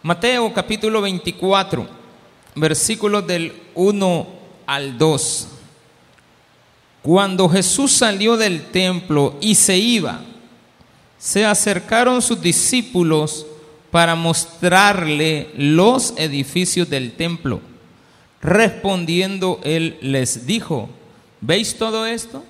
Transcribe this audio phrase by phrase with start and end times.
[0.00, 1.84] Mateo capítulo 24,
[2.54, 4.26] versículos del 1
[4.64, 5.48] al 2.
[7.02, 10.20] Cuando Jesús salió del templo y se iba,
[11.18, 13.44] se acercaron sus discípulos
[13.90, 17.60] para mostrarle los edificios del templo.
[18.40, 20.88] Respondiendo él les dijo,
[21.40, 22.44] ¿veis todo esto?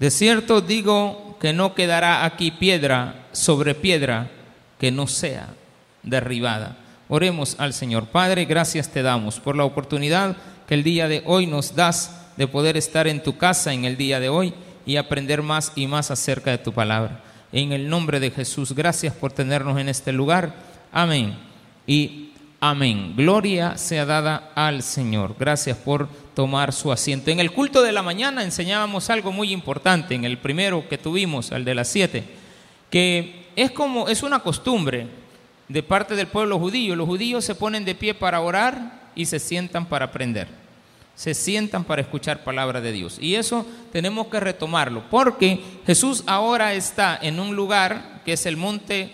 [0.00, 4.30] De cierto digo que no quedará aquí piedra sobre piedra
[4.78, 5.56] que no sea
[6.02, 6.76] derribada.
[7.08, 8.06] Oremos al Señor.
[8.06, 10.36] Padre, gracias te damos por la oportunidad
[10.66, 13.96] que el día de hoy nos das de poder estar en tu casa en el
[13.96, 14.54] día de hoy
[14.86, 17.20] y aprender más y más acerca de tu palabra.
[17.52, 20.54] En el nombre de Jesús, gracias por tenernos en este lugar.
[20.90, 21.36] Amén.
[21.86, 23.14] Y amén.
[23.14, 25.36] Gloria sea dada al Señor.
[25.38, 27.30] Gracias por tomar su asiento.
[27.30, 31.52] En el culto de la mañana enseñábamos algo muy importante, en el primero que tuvimos,
[31.52, 32.24] al de las siete,
[32.88, 35.06] que es como, es una costumbre
[35.72, 36.94] de parte del pueblo judío.
[36.94, 40.46] Los judíos se ponen de pie para orar y se sientan para aprender.
[41.14, 43.16] Se sientan para escuchar palabra de Dios.
[43.18, 48.56] Y eso tenemos que retomarlo, porque Jesús ahora está en un lugar que es el
[48.56, 49.12] monte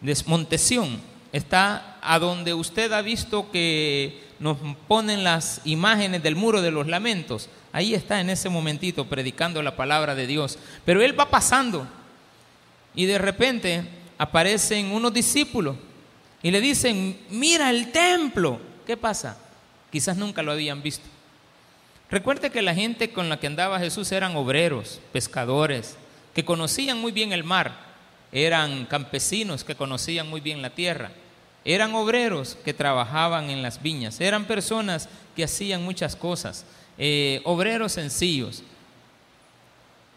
[0.00, 1.00] de Montesión.
[1.32, 4.56] Está a donde usted ha visto que nos
[4.88, 7.48] ponen las imágenes del muro de los lamentos.
[7.72, 10.58] Ahí está en ese momentito predicando la palabra de Dios.
[10.84, 11.86] Pero él va pasando
[12.96, 13.84] y de repente
[14.18, 15.76] aparecen unos discípulos
[16.42, 18.60] y le dicen, mira el templo.
[18.86, 19.36] ¿Qué pasa?
[19.90, 21.06] Quizás nunca lo habían visto.
[22.10, 25.96] Recuerde que la gente con la que andaba Jesús eran obreros, pescadores,
[26.34, 27.72] que conocían muy bien el mar,
[28.32, 31.12] eran campesinos que conocían muy bien la tierra,
[31.64, 36.64] eran obreros que trabajaban en las viñas, eran personas que hacían muchas cosas,
[36.98, 38.64] eh, obreros sencillos.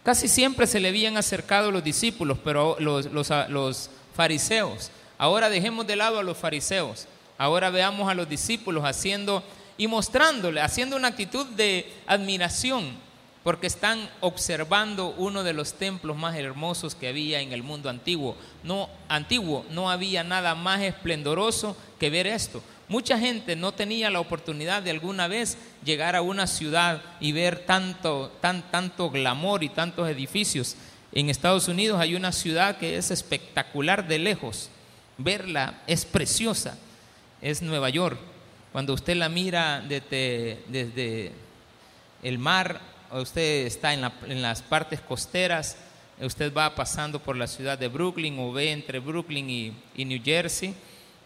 [0.03, 3.07] Casi siempre se le habían acercado los discípulos, pero los,
[3.49, 4.91] los fariseos
[5.23, 7.07] Ahora dejemos de lado a los fariseos.
[7.37, 9.41] Ahora veamos a los discípulos haciendo
[9.77, 12.91] y mostrándole, haciendo una actitud de admiración,
[13.41, 18.35] porque están observando uno de los templos más hermosos que había en el mundo antiguo.
[18.65, 22.61] No antiguo, no había nada más esplendoroso que ver esto.
[22.89, 27.59] Mucha gente no tenía la oportunidad de alguna vez llegar a una ciudad y ver
[27.59, 30.75] tanto, tan, tanto glamour y tantos edificios.
[31.13, 34.69] En Estados Unidos hay una ciudad que es espectacular de lejos
[35.17, 36.77] verla es preciosa,
[37.41, 38.17] es Nueva York.
[38.71, 41.31] Cuando usted la mira desde, desde
[42.23, 42.81] el mar,
[43.11, 45.77] usted está en, las partes costeras,
[46.19, 50.73] usted va pasando por la ciudad de Brooklyn o ve entre Brooklyn y, New Jersey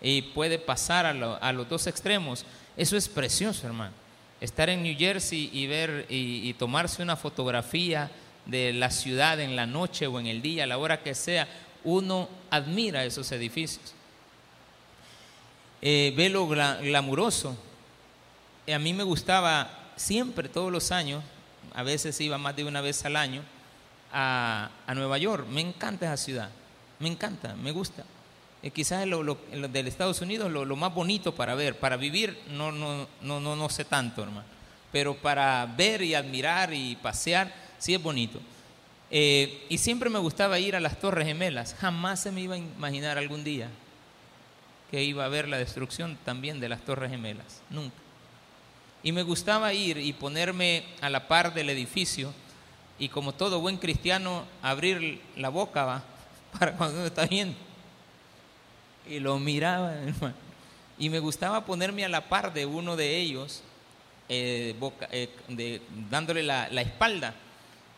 [0.01, 2.45] y puede pasar a, los dos extremos.
[2.75, 3.93] Eso es precioso, hermano.
[4.41, 8.11] Estar en New Jersey y ver y, y tomarse una fotografía
[8.45, 11.47] de la ciudad en la noche o en el día, a la hora que sea,
[11.83, 13.93] uno admira esos edificios.
[15.81, 17.57] Eh, ve lo glamuroso.
[18.65, 21.23] Eh, a mí me gustaba siempre, todos los años,
[21.73, 23.43] a veces iba más de una vez al año,
[24.11, 25.47] a, Nueva York.
[25.47, 26.49] Me encanta esa ciudad,
[26.99, 28.03] me encanta, me gusta.
[28.63, 29.37] Eh, quizás lo, lo,
[29.69, 33.55] del Estados Unidos lo, lo, más bonito para ver, para vivir no, no, no, no,
[33.55, 34.47] no sé tanto, hermano,
[34.91, 38.39] pero para ver y admirar y pasear, sí es bonito.
[39.09, 41.75] Eh, y siempre me gustaba ir a las Torres Gemelas.
[41.79, 43.69] Jamás se me iba a imaginar algún día
[44.91, 47.61] que iba a ver la destrucción también de las Torres Gemelas.
[47.69, 47.95] Nunca.
[49.03, 52.33] Y me gustaba ir y ponerme a la par del edificio
[52.99, 56.03] y como todo buen cristiano abrir la boca ¿va?
[56.59, 57.57] para cuando uno está viendo.
[59.07, 59.93] Y lo miraba,
[60.99, 63.61] Y me gustaba ponerme a la par de uno de ellos,
[64.29, 64.75] eh,
[65.11, 67.35] eh, dándole la espalda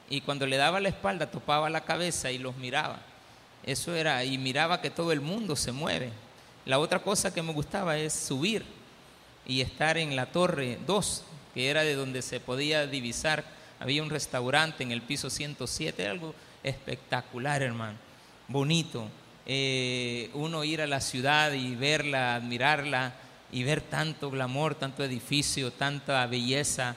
[0.09, 3.00] y cuando le daba la espalda topaba la cabeza y los miraba.
[3.64, 6.12] Eso era, y miraba que todo el mundo se mueve.
[6.66, 8.64] La otra cosa que me gustaba es subir
[9.46, 13.44] y estar en la torre 2, que era de donde se podía divisar.
[13.80, 16.34] Había un restaurante en el piso 107, algo
[16.64, 17.98] espectacular, hermano,
[18.48, 19.08] bonito.
[19.46, 23.14] Eh, uno ir a la ciudad y verla, admirarla
[23.51, 26.95] y ver tanto glamour, tanto edificio, tanta belleza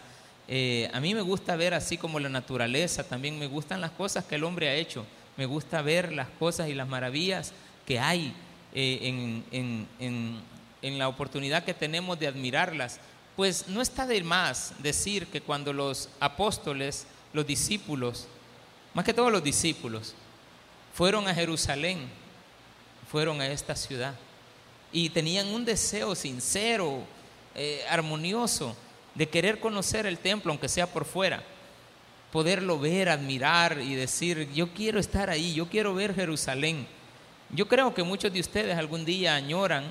[0.55, 4.27] eh, a mí me gusta ver así como la naturaleza, también me gustan las cosas
[4.27, 5.07] que el hombre ha hecho,
[5.39, 7.55] me gusta ver las cosas y las maravillas
[7.87, 8.35] que hay
[8.75, 13.01] eh, en, la oportunidad que tenemos de admirarlas.
[13.35, 18.29] Pues no está de más decir que cuando los apóstoles, los discípulos,
[18.93, 20.13] más que todos los discípulos,
[20.93, 22.11] fueron a Jerusalén,
[23.11, 24.15] fueron a esta ciudad
[24.93, 27.05] y tenían un deseo sincero,
[27.55, 28.77] eh, armonioso
[29.15, 31.43] de querer conocer el templo, aunque sea por fuera,
[32.31, 36.87] poderlo ver, admirar y decir, yo quiero estar ahí, yo quiero ver Jerusalén.
[37.51, 39.85] Yo creo que muchos de ustedes algún día añoran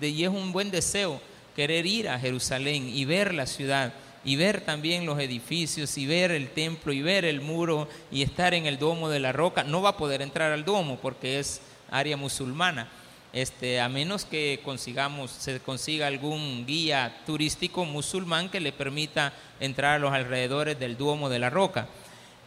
[0.00, 1.20] y es un buen deseo
[1.54, 3.92] querer ir a Jerusalén y ver la ciudad
[4.24, 8.54] y ver también los edificios y ver el templo y ver el muro y estar
[8.54, 11.60] en el domo de la roca, no va a poder entrar al domo porque es
[11.90, 12.88] área musulmana.
[13.32, 19.94] Este, a menos que consigamos, se consiga algún guía turístico musulmán que le permita entrar
[19.94, 21.88] a los alrededores del domo de la roca.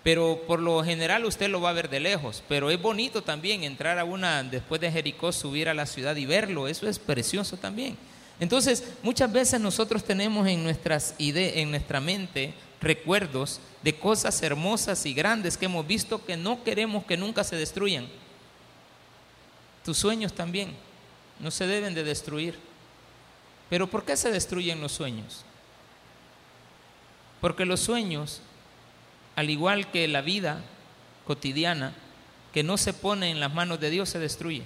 [0.04, 3.64] Pero por lo general usted lo va a ver de lejos, pero es bonito también
[3.64, 7.58] entrar a una, después de Jericó, subir a la ciudad y verlo, eso es precioso
[7.58, 7.98] también.
[8.40, 15.16] Entonces, muchas veces nosotros tenemos en, nuestras en nuestra mente recuerdos de cosas hermosas y
[15.16, 18.06] grandes que hemos visto que no queremos que nunca se destruyan.
[19.86, 20.76] Tus sueños también
[21.40, 22.58] no se deben de destruir.
[23.70, 25.46] Pero ¿por qué se destruyen los sueños?
[27.40, 28.42] Porque los sueños,
[29.36, 30.62] al igual que la vida
[31.28, 31.94] cotidiana,
[32.52, 34.64] que no se pone en las manos de Dios, se destruye.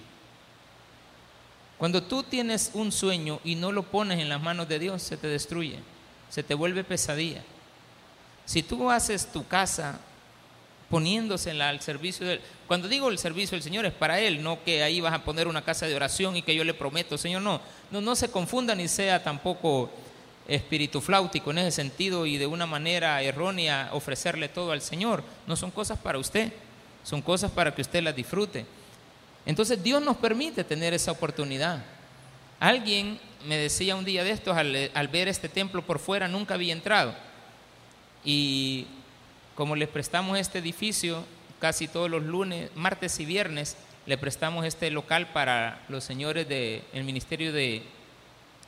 [1.78, 5.18] Cuando tú tienes un sueño y no lo pones en las manos de Dios, se
[5.18, 5.80] te destruye,
[6.30, 7.44] se te vuelve pesadilla.
[8.46, 10.00] Si tú haces tu casa
[10.90, 14.64] poniéndose al servicio de Él, cuando digo el servicio del Señor es para Él, no
[14.64, 17.42] que ahí vas a poner una casa de oración y que yo le prometo, Señor,
[17.42, 19.92] no, no, no se confunda ni sea tampoco
[20.48, 25.24] espíritu flautico en ese sentido y de una manera errónea ofrecerle todo al Señor.
[25.48, 26.52] No son cosas para usted,
[27.04, 28.66] son cosas para que usted las disfrute.
[29.46, 31.84] Entonces Dios nos permite tener esa oportunidad.
[32.60, 36.74] Alguien me decía un día de estos, al, ver este templo por fuera, nunca había
[36.74, 37.16] entrado.
[38.26, 38.86] Y
[39.60, 41.26] como les prestamos este edificio
[41.60, 43.76] casi todos los lunes, martes y viernes,
[44.06, 47.84] le prestamos este local para los señores del Ministerio de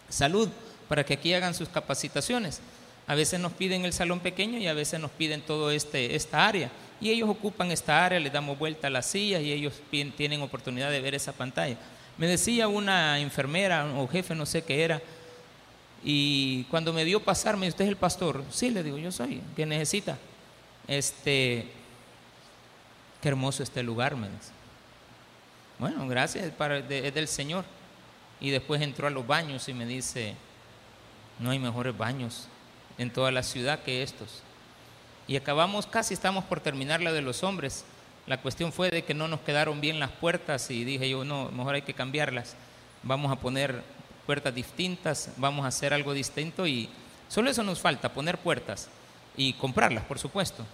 [0.10, 0.50] Salud,
[0.90, 2.60] para que aquí hagan sus capacitaciones.
[3.08, 6.46] A veces nos piden el salón pequeño y a veces nos piden toda este, esta
[6.46, 9.82] área y ellos ocupan esta área, les damos vuelta a las sillas y ellos
[10.18, 11.78] tienen oportunidad de ver esa pantalla.
[12.18, 15.02] Me decía una enfermera o jefe, no sé qué era,
[16.04, 18.44] y cuando me vio pasar, me dijo, ¿usted es el pastor?
[18.52, 20.18] Sí, le digo, yo soy, ¿qué necesita?
[20.92, 21.68] Este,
[23.22, 24.52] qué hermoso este lugar, me dice.
[25.80, 26.52] Bueno, gracias,
[26.90, 27.64] es del Señor.
[28.42, 30.36] Y después entró a los baños y me dice,
[31.40, 32.50] no hay mejores baños
[32.98, 34.44] en toda la ciudad que estos.
[35.30, 37.86] Y acabamos, casi estamos por terminar la de los hombres.
[38.28, 41.52] La cuestión fue de que no nos quedaron bien las puertas y dije yo, no,
[41.52, 42.58] mejor hay que cambiarlas.
[43.02, 43.82] Vamos a poner
[44.26, 46.90] puertas distintas, vamos a hacer algo distinto y
[47.30, 48.90] solo eso nos falta, poner puertas
[49.38, 50.66] y comprarlas, por supuesto.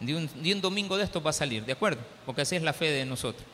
[0.00, 2.00] De un, un domingo de esto va a salir, ¿de acuerdo?
[2.26, 3.44] Porque así es la fe de nosotros.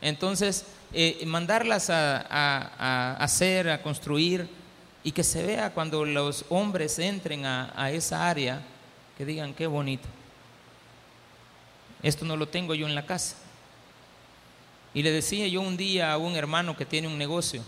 [0.00, 4.48] Entonces, eh, mandarlas a, a, hacer, a construir
[5.02, 8.62] y que se vea cuando los hombres entren a, a esa área
[9.16, 10.06] que digan qué bonito.
[12.02, 13.36] Esto no lo tengo yo en la casa.
[14.92, 17.62] Y le decía yo un día a un hermano que tiene un negocio,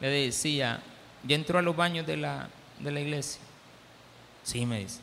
[0.00, 0.82] le decía,
[1.22, 2.48] ¿ya entró a los baños de la,
[2.80, 3.40] de la iglesia?
[4.42, 5.00] Sí, me dice,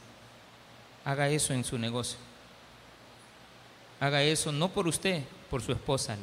[1.06, 2.18] haga eso en su negocio.
[4.00, 6.18] Haga eso no por usted, por su esposa.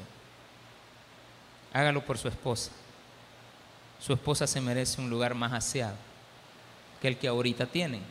[1.72, 2.70] Hágalo por su esposa.
[4.00, 5.96] Su esposa se merece un lugar más aseado
[7.00, 8.02] que el que ahorita tienen.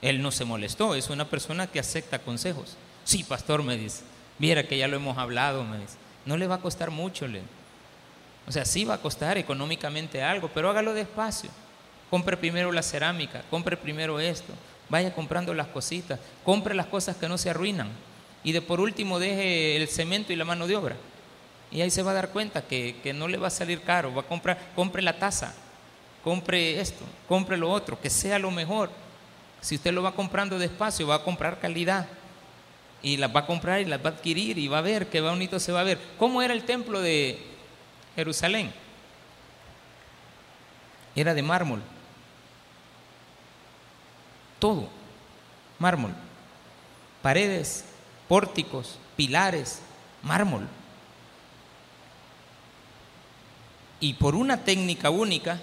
[0.00, 2.76] Él no se molestó, es una persona que acepta consejos.
[3.04, 4.02] Sí, pastor, me dice,
[4.38, 7.26] mira que ya lo hemos hablado, me dice, no le va a costar mucho.
[7.26, 7.42] Le.
[8.46, 11.50] O sea, sí va a costar económicamente algo, pero hágalo despacio.
[12.10, 14.52] Compre primero la cerámica, compre primero esto,
[14.92, 17.88] vaya comprando las cositas, compre las cosas que no se arruinan.
[18.44, 20.96] Y de por último deje el cemento y la mano de obra.
[21.72, 24.14] Y ahí se va a dar cuenta que, que no le va a salir caro,
[24.14, 25.54] va a comprar, compre la taza,
[26.22, 28.90] compre esto, compre lo otro, que sea lo mejor
[29.62, 32.08] si usted lo va comprando despacio, va a comprar calidad.
[33.00, 35.20] Y las va a comprar y las va a adquirir y va a ver qué
[35.20, 35.98] bonito se va a ver.
[36.18, 37.38] ¿Cómo era el templo de
[38.16, 38.72] Jerusalén?
[41.14, 41.80] Era de mármol.
[44.62, 44.88] Todo.
[45.80, 46.12] Mármol.
[47.20, 47.84] Paredes,
[48.28, 49.80] pórticos, pilares,
[50.22, 50.68] mármol.
[53.98, 55.58] Y por una técnica única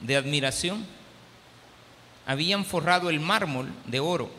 [0.00, 0.86] de admiración,
[2.24, 4.30] habían forrado el mármol de oro.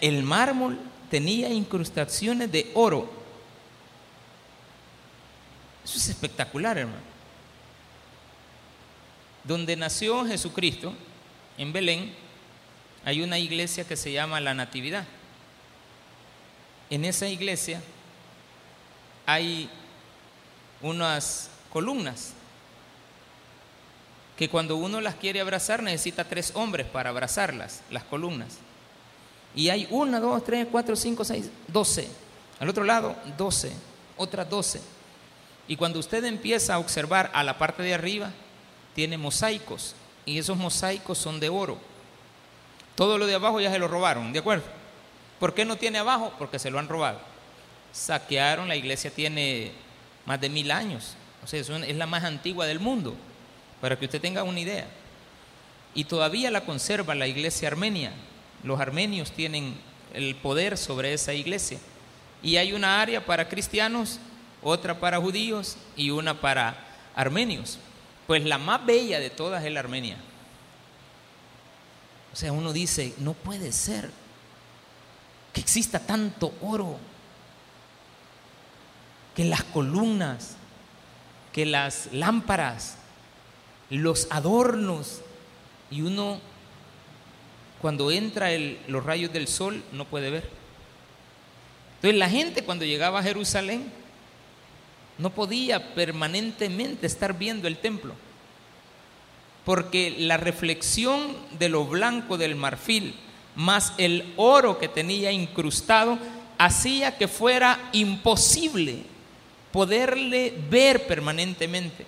[0.00, 0.78] el mármol
[1.10, 3.12] tenía incrustaciones de oro.
[5.84, 7.11] Eso es espectacular, hermano.
[9.44, 10.94] Donde nació Jesucristo,
[11.58, 12.14] en Belén,
[13.04, 15.04] hay una iglesia que se llama la Natividad.
[16.90, 17.82] En esa iglesia
[19.26, 19.68] hay
[20.80, 22.34] unas columnas
[24.36, 28.58] que cuando uno las quiere abrazar necesita tres hombres para abrazarlas, las columnas.
[29.54, 32.08] Y hay una, dos, tres, cuatro, cinco, seis, doce.
[32.58, 33.72] Al otro lado, doce,
[34.16, 34.80] otras doce.
[35.68, 38.30] Y cuando usted empieza a observar a la parte de arriba,
[38.94, 39.94] tiene mosaicos.
[40.24, 41.78] Y esos mosaicos son de oro.
[42.94, 44.64] Todo lo de abajo ya se lo robaron, ¿de acuerdo?
[45.40, 46.32] ¿Por qué no tiene abajo?
[46.38, 47.18] Porque se lo han robado.
[47.92, 49.72] Saquearon, la iglesia tiene
[50.24, 51.16] más de mil años.
[51.42, 53.16] O sea, es la más antigua del mundo,
[53.80, 54.86] para que usted tenga una idea.
[55.94, 58.12] Y todavía la conserva la iglesia armenia.
[58.62, 59.74] Los armenios tienen
[60.14, 61.78] el poder sobre esa iglesia.
[62.42, 64.20] Y hay una área para cristianos,
[64.62, 66.76] otra para judíos y una para
[67.14, 67.78] armenios.
[68.32, 70.16] Pues la más bella de todas es la Armenia.
[72.32, 74.10] O sea, uno dice, no puede ser
[75.52, 76.96] que exista tanto oro,
[79.36, 80.56] que las columnas,
[81.52, 82.96] que las lámparas,
[83.90, 85.20] los adornos,
[85.90, 86.40] y uno
[87.82, 88.48] cuando entra
[88.88, 90.48] los rayos del sol no puede ver.
[91.96, 93.92] Entonces la gente cuando llegaba a Jerusalén
[95.22, 98.12] no podía permanentemente estar viendo el templo,
[99.64, 103.14] porque la reflexión de lo blanco del marfil
[103.54, 106.18] más el oro que tenía incrustado
[106.58, 109.04] hacía que fuera imposible
[109.70, 112.04] poderle ver permanentemente.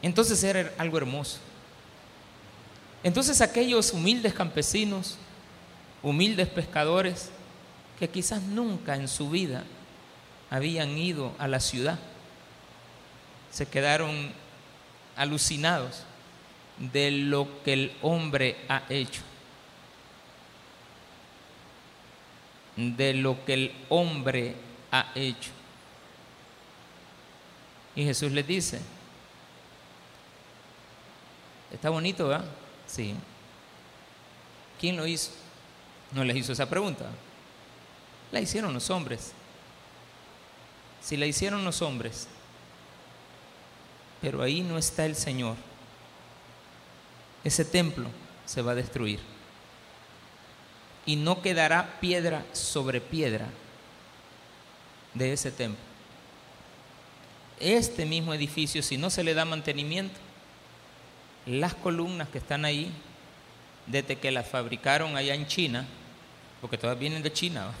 [0.00, 1.38] Entonces era algo hermoso.
[3.04, 5.18] Entonces aquellos humildes campesinos,
[6.02, 7.28] humildes pescadores,
[7.98, 9.64] que quizás nunca en su vida
[10.52, 11.98] habían ido a la ciudad,
[13.50, 14.30] se quedaron
[15.16, 16.04] alucinados
[16.76, 19.22] de lo que el hombre ha hecho,
[22.76, 24.54] de lo que el hombre
[24.90, 25.50] ha hecho.
[27.96, 28.78] Y Jesús les dice,
[31.72, 32.44] está bonito, ¿verdad?
[32.86, 33.14] Sí.
[34.78, 35.30] ¿Quién lo hizo?
[36.12, 37.06] No les hizo esa pregunta.
[38.30, 39.32] La hicieron los hombres.
[41.02, 42.28] Si la hicieron los hombres,
[44.20, 45.56] pero ahí no está el Señor,
[47.44, 48.08] ese templo
[48.46, 49.20] se va a destruir.
[51.04, 53.48] Y no quedará piedra sobre piedra
[55.14, 55.82] de ese templo.
[57.58, 60.18] Este mismo edificio, si no se le da mantenimiento,
[61.46, 62.92] las columnas que están ahí,
[63.86, 65.84] desde que las fabricaron allá en China,
[66.60, 67.72] porque todas vienen de China,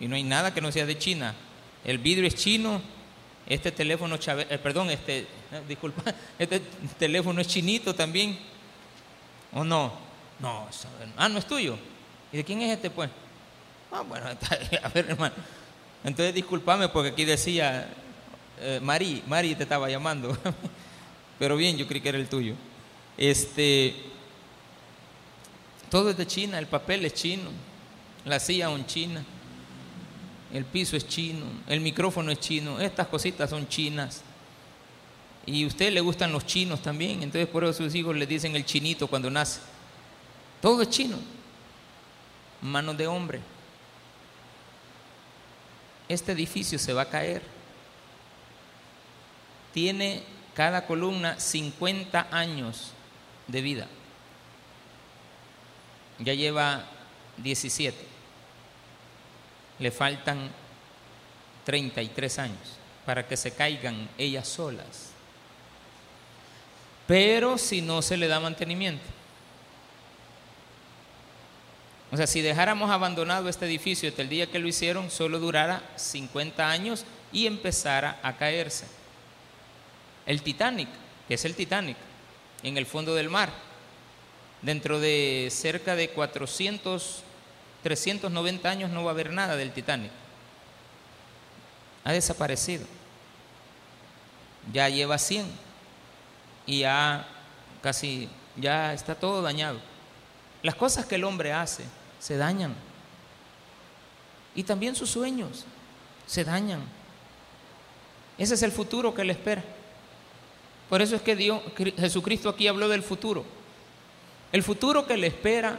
[0.00, 1.34] y no hay nada que no sea de China.
[1.84, 2.80] El vidrio es chino,
[3.46, 5.26] este teléfono, eh, perdón, este, eh,
[5.68, 6.02] disculpa,
[6.38, 6.60] este
[6.98, 8.38] teléfono es chinito también,
[9.52, 9.92] ¿o no?
[10.40, 10.66] No,
[11.16, 11.76] ah, no es tuyo.
[12.32, 13.10] ¿Y de quién es este pues?
[13.92, 14.26] Ah, bueno,
[14.82, 15.34] a ver hermano.
[16.02, 17.88] Entonces discúlpame porque aquí decía,
[18.60, 20.36] eh, Mari, Mari te estaba llamando.
[21.38, 22.54] Pero bien, yo creí que era el tuyo.
[23.16, 23.94] Este,
[25.90, 27.50] todo es de China, el papel es chino,
[28.24, 29.24] la silla es china,
[30.54, 34.22] el piso es chino, el micrófono es chino, estas cositas son chinas.
[35.46, 38.54] Y a usted le gustan los chinos también, entonces por eso sus hijos le dicen
[38.54, 39.60] el chinito cuando nace.
[40.62, 41.18] Todo es chino,
[42.62, 43.40] manos de hombre.
[46.08, 47.42] Este edificio se va a caer.
[49.72, 50.22] Tiene
[50.54, 52.92] cada columna 50 años
[53.48, 53.88] de vida.
[56.20, 56.84] Ya lleva
[57.38, 58.13] 17.
[59.84, 60.50] Le faltan
[61.66, 65.10] 33 años para que se caigan ellas solas.
[67.06, 69.04] Pero si no se le da mantenimiento.
[72.10, 75.82] O sea, si dejáramos abandonado este edificio hasta el día que lo hicieron, solo durara
[75.96, 78.86] 50 años y empezara a caerse.
[80.24, 80.88] El Titanic,
[81.28, 81.98] que es el Titanic,
[82.62, 83.50] en el fondo del mar.
[84.62, 87.22] Dentro de cerca de 400,
[87.84, 90.10] 390 años no va a haber nada del Titanic.
[92.02, 92.86] Ha desaparecido.
[94.72, 95.46] Ya lleva 100
[96.64, 97.28] y ya
[97.82, 99.78] casi, ya está todo dañado.
[100.62, 101.84] Las cosas que el hombre hace
[102.18, 102.74] se dañan.
[104.54, 105.66] Y también sus sueños
[106.26, 106.80] se dañan.
[108.38, 109.62] Ese es el futuro que le espera.
[110.88, 111.60] Por eso es que Dios,
[111.98, 113.44] Jesucristo aquí habló del futuro.
[114.52, 115.78] El futuro que le espera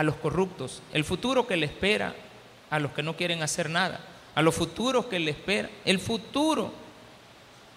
[0.00, 2.14] a los corruptos, el futuro que le espera
[2.70, 4.00] a los que no quieren hacer nada,
[4.34, 5.68] a los futuros que le espera.
[5.84, 6.72] El futuro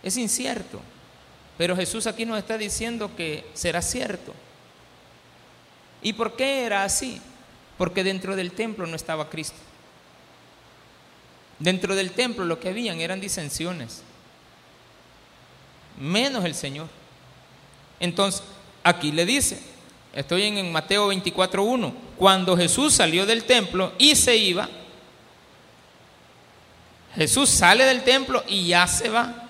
[0.01, 0.80] es incierto,
[1.58, 4.34] pero Jesús aquí nos está diciendo que será cierto.
[6.01, 7.20] ¿Y por qué era así?
[7.77, 9.58] Porque dentro del templo no estaba Cristo.
[11.60, 14.01] Dentro del templo lo que habían eran disensiones
[16.00, 16.88] menos el Señor.
[18.00, 18.44] Entonces,
[18.82, 19.73] aquí le dice,
[20.13, 24.70] estoy en, Mateo 24.1, cuando Jesús salió del templo y se iba,
[27.15, 29.50] Jesús sale del templo y ya se va.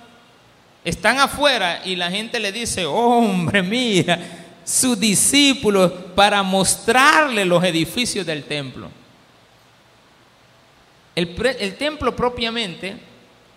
[0.84, 4.20] Están afuera y la gente le dice, hombre, mira,
[4.66, 8.90] sus discípulos para mostrarle los edificios del templo.
[11.16, 12.98] El, el, templo propiamente,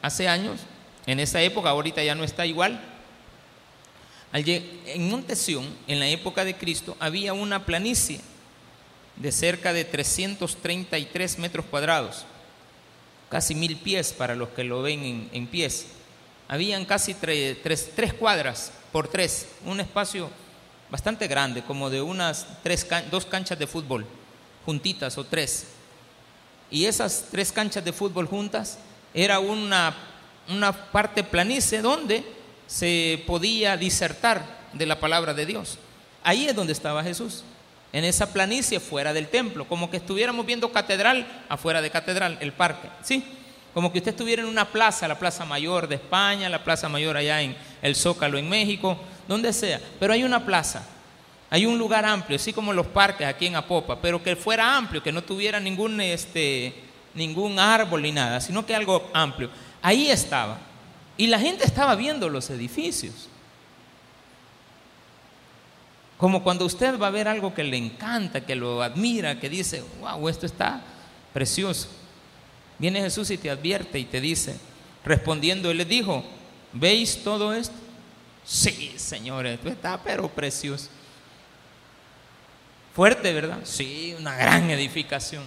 [0.02, 0.60] hace años,
[1.06, 2.80] en esa época, ahorita ya no está igual.
[4.38, 8.20] En Montesión, en la época de Cristo, había una planicie
[9.16, 12.26] de cerca de 333 metros cuadrados,
[13.30, 15.86] casi mil pies para los que lo ven en, pies.
[16.48, 20.28] Habían casi tres, cuadras por tres, un espacio
[20.90, 24.06] bastante grande, como de unas tres, dos canchas de fútbol,
[24.66, 25.68] juntitas o tres.
[26.70, 28.78] Y esas tres canchas de fútbol juntas
[29.14, 29.96] era una,
[30.50, 32.35] una parte planicie donde
[32.66, 35.78] se podía disertar de la palabra de Dios.
[36.22, 37.44] Ahí es donde estaba Jesús
[37.92, 42.52] en esa planicie fuera del templo, como que estuviéramos viendo catedral afuera de catedral, el
[42.52, 43.24] parque, ¿sí?
[43.72, 47.16] Como que usted estuviera en una plaza, la Plaza Mayor de España, la Plaza Mayor
[47.16, 50.86] allá en el Zócalo en México, donde sea, pero hay una plaza,
[51.48, 55.02] hay un lugar amplio, así como los parques aquí en Apopa, pero que fuera amplio,
[55.02, 56.74] que no tuviera ningún, este,
[57.14, 59.48] ningún árbol ni nada, sino que algo amplio.
[59.80, 60.58] Ahí estaba.
[61.16, 63.28] Y la gente estaba viendo los edificios.
[66.18, 69.82] Como cuando usted va a ver algo que le encanta, que lo admira, que dice,
[70.00, 70.82] wow, esto está
[71.32, 71.88] precioso.
[72.78, 74.58] Viene Jesús y te advierte y te dice,
[75.04, 76.24] respondiendo, Él le dijo,
[76.72, 77.74] ¿veis todo esto?
[78.44, 80.88] Sí, señores, esto está pero precioso.
[82.94, 83.58] Fuerte, ¿verdad?
[83.64, 85.44] Sí, una gran edificación.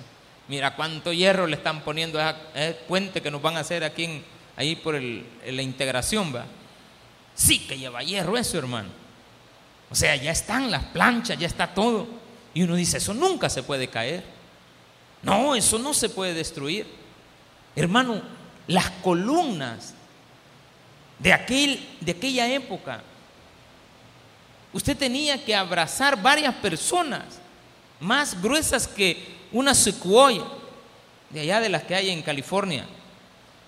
[0.48, 4.22] Mira cuánto hierro le están poniendo a ese puente que nos van a hacer aquí
[4.60, 6.46] ahí por la integración, ¿va?
[7.34, 8.90] Sí que lleva hierro eso, hermano.
[9.90, 12.06] O sea, ya están las planchas, ya está todo.
[12.54, 14.22] Y uno dice, eso nunca se puede caer.
[15.24, 16.86] No, eso no se puede destruir.
[17.74, 18.22] Hermano,
[18.68, 19.94] las columnas
[21.20, 23.02] de, aquel, de aquella época,
[24.74, 27.40] usted tenía que abrazar varias personas
[28.02, 30.44] más gruesas que una secuoya,
[31.30, 32.86] de allá de las que hay en California.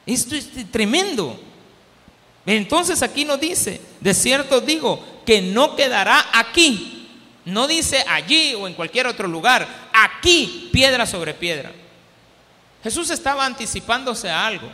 [0.05, 1.39] Esto es tremendo.
[2.45, 7.07] Entonces aquí nos dice, de cierto digo, que no quedará aquí.
[7.45, 11.71] No dice allí o en cualquier otro lugar, aquí piedra sobre piedra.
[12.83, 14.69] Jesús estaba anticipándose a algo.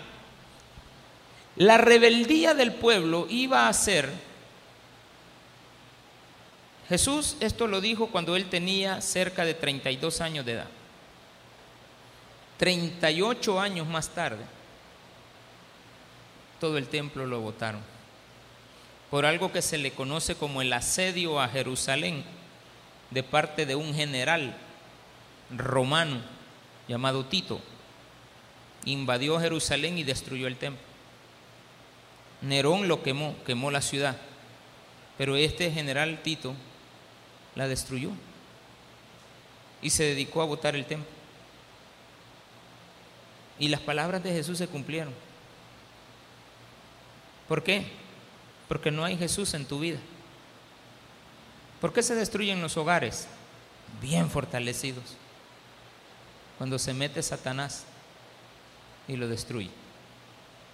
[1.55, 4.11] La rebeldía del pueblo iba a ser,
[6.87, 10.67] Jesús esto lo dijo cuando él tenía cerca de 32 años de edad.
[12.57, 14.43] 38 años más tarde,
[16.59, 17.81] todo el templo lo votaron
[19.09, 22.23] por algo que se le conoce como el asedio a Jerusalén
[23.11, 24.57] de parte de un general
[25.55, 26.21] romano
[26.87, 27.61] llamado Tito.
[28.83, 30.81] Invadió Jerusalén y destruyó el templo.
[32.41, 34.17] Nerón lo quemó, quemó la ciudad,
[35.17, 36.53] pero este general Tito
[37.55, 38.11] la destruyó
[39.81, 41.09] y se dedicó a botar el templo.
[43.57, 45.13] Y las palabras de Jesús se cumplieron.
[47.47, 47.85] ¿Por qué?
[48.67, 49.99] Porque no hay Jesús en tu vida.
[51.79, 53.27] ¿Por qué se destruyen los hogares?
[54.01, 55.15] Bien fortalecidos.
[56.57, 57.85] Cuando se mete Satanás
[59.07, 59.69] y lo destruye.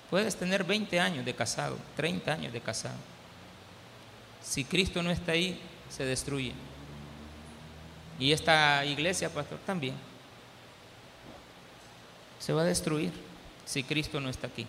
[0.09, 2.97] Puedes tener 20 años de casado, 30 años de casado.
[4.41, 5.59] Si Cristo no está ahí,
[5.89, 6.53] se destruye.
[8.19, 9.95] Y esta iglesia, pastor, también.
[12.39, 13.11] Se va a destruir
[13.65, 14.67] si Cristo no está aquí.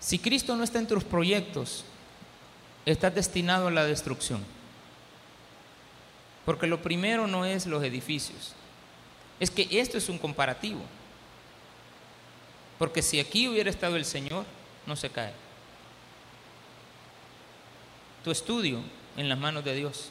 [0.00, 1.84] Si Cristo no está en tus proyectos,
[2.86, 4.44] estás destinado a la destrucción.
[6.44, 8.54] Porque lo primero no es los edificios.
[9.40, 10.80] Es que esto es un comparativo.
[12.78, 14.44] Porque si aquí hubiera estado el Señor,
[14.86, 15.32] no se cae.
[18.24, 18.80] Tu estudio
[19.16, 20.10] en las manos de Dios.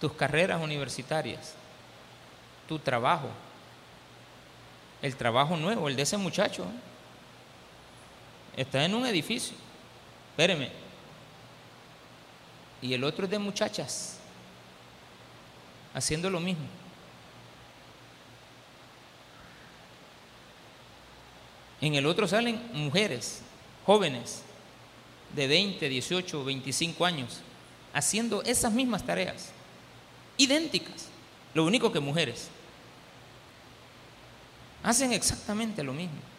[0.00, 1.54] Tus carreras universitarias.
[2.66, 3.28] Tu trabajo.
[5.02, 6.64] El trabajo nuevo, el de ese muchacho.
[6.64, 6.87] ¿eh?
[8.58, 9.56] Está en un edificio.
[10.30, 10.70] Espéreme.
[12.82, 14.18] Y el otro es de muchachas,
[15.94, 16.66] haciendo lo mismo.
[21.80, 23.40] En el otro salen mujeres,
[23.86, 24.42] jóvenes,
[25.34, 27.40] de 20, 18, 25 años,
[27.92, 29.50] haciendo esas mismas tareas,
[30.36, 31.08] idénticas,
[31.54, 32.48] lo único que mujeres.
[34.82, 36.37] Hacen exactamente lo mismo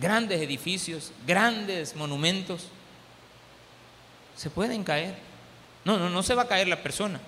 [0.00, 2.68] grandes edificios, grandes monumentos,
[4.36, 5.14] se pueden caer.
[5.84, 7.20] No, no, no se va a caer la persona.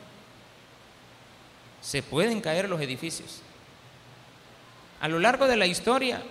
[1.81, 3.43] Se pueden caer los edificios.
[5.01, 6.23] A lo largo de la historia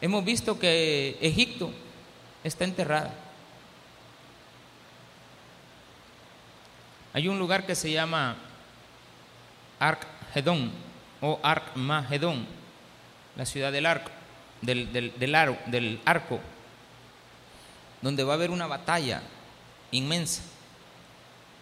[0.00, 1.72] hemos visto que Egipto
[2.44, 3.14] está enterrada.
[7.14, 8.36] Hay un lugar que se llama
[9.80, 10.70] Ark-Hedón
[11.20, 12.46] o Ark-Mahedón,
[13.36, 14.10] la ciudad del arco,
[14.62, 16.40] del, del, del arco,
[18.00, 19.22] donde va a haber una batalla
[19.90, 20.42] inmensa.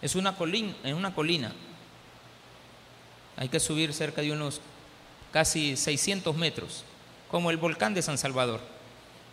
[0.01, 1.53] Es una colina, en una colina.
[3.37, 4.61] Hay que subir cerca de unos
[5.33, 6.85] casi 600 metros,
[7.31, 8.61] como el volcán de San Salvador.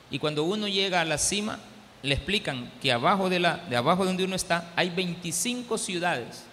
[0.10, 1.60] Y cuando uno llega a la cima,
[2.04, 6.44] le explican que abajo de, la, de abajo donde uno está hay 25 ciudades.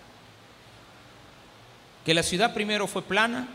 [2.05, 3.49] Que la ciudad primero fue plana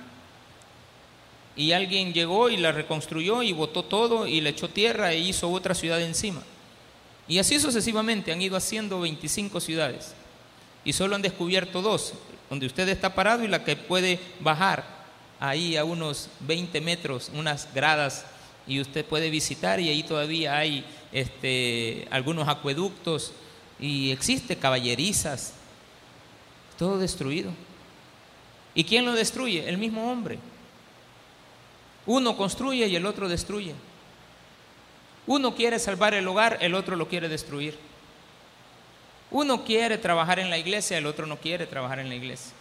[1.60, 5.52] y alguien llegó y la reconstruyó y botó todo y le echó tierra e hizo
[5.52, 6.42] otra ciudad encima.
[7.28, 10.14] Y así sucesivamente han ido haciendo 25 ciudades.
[10.86, 12.14] Y solo han descubierto dos,
[12.50, 14.86] donde usted está parado y la que puede bajar
[15.38, 18.24] ahí a unos 20 metros, unas gradas,
[18.66, 23.34] y usted puede visitar y ahí todavía hay este, algunos acueductos
[23.82, 25.56] y existe caballerizas,
[26.78, 27.52] todo destruido.
[28.74, 29.68] ¿Y quién lo destruye?
[29.68, 30.40] El mismo hombre.
[32.06, 33.76] Uno construye y el otro destruye.
[35.28, 37.78] Uno quiere salvar el hogar, el otro lo quiere destruir.
[39.32, 42.54] Uno quiere trabajar en la iglesia, el otro no quiere trabajar en la iglesia.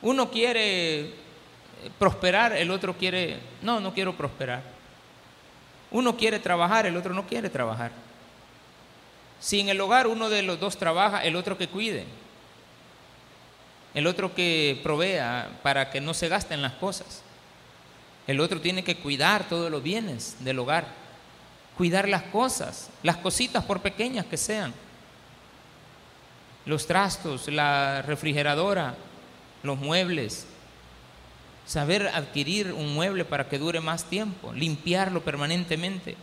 [0.00, 1.14] Uno quiere eh,
[1.98, 4.62] prosperar, el otro quiere, no, no quiero prosperar.
[5.90, 7.90] Uno quiere trabajar, el otro no quiere trabajar.
[9.40, 12.04] Si en el hogar uno de los dos trabaja, el otro que cuide.
[13.92, 17.23] El otro que provea para que no se gasten las cosas.
[18.26, 20.86] El otro tiene que cuidar todos los bienes del hogar.
[21.76, 24.72] Cuidar las cosas, las cositas por pequeñas que sean
[26.66, 28.94] los trastos, la refrigeradora,
[29.62, 30.46] los muebles.
[31.66, 36.16] Saber adquirir un mueble para que dure más tiempo, limpiarlo permanentemente.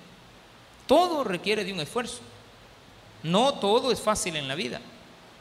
[0.87, 2.19] Todo requiere de un esfuerzo.
[3.23, 4.81] No todo es fácil en la vida.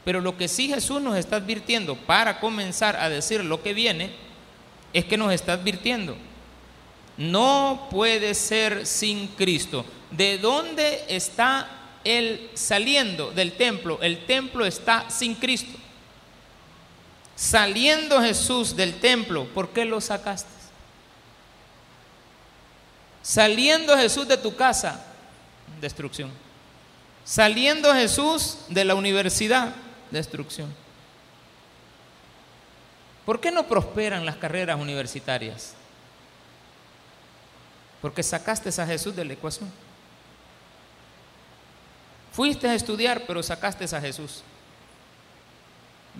[0.04, 4.10] Pero lo que sí Jesús nos está advirtiendo para comenzar a decir lo que viene
[4.92, 6.16] es que nos está advirtiendo.
[7.20, 9.84] No puede ser sin Cristo.
[10.10, 15.78] ¿De dónde está él saliendo del templo, el templo está sin Cristo.
[17.36, 20.48] Saliendo Jesús del templo, ¿por qué lo sacaste?
[23.22, 25.04] Saliendo Jesús de tu casa,
[25.80, 26.30] destrucción.
[27.24, 29.74] Saliendo Jesús de la universidad,
[30.10, 30.74] destrucción.
[33.24, 35.74] ¿Por qué no prosperan las carreras universitarias?
[38.00, 39.70] Porque sacaste a Jesús de la ecuación.
[42.32, 44.42] Fuiste a estudiar, pero sacaste a Jesús.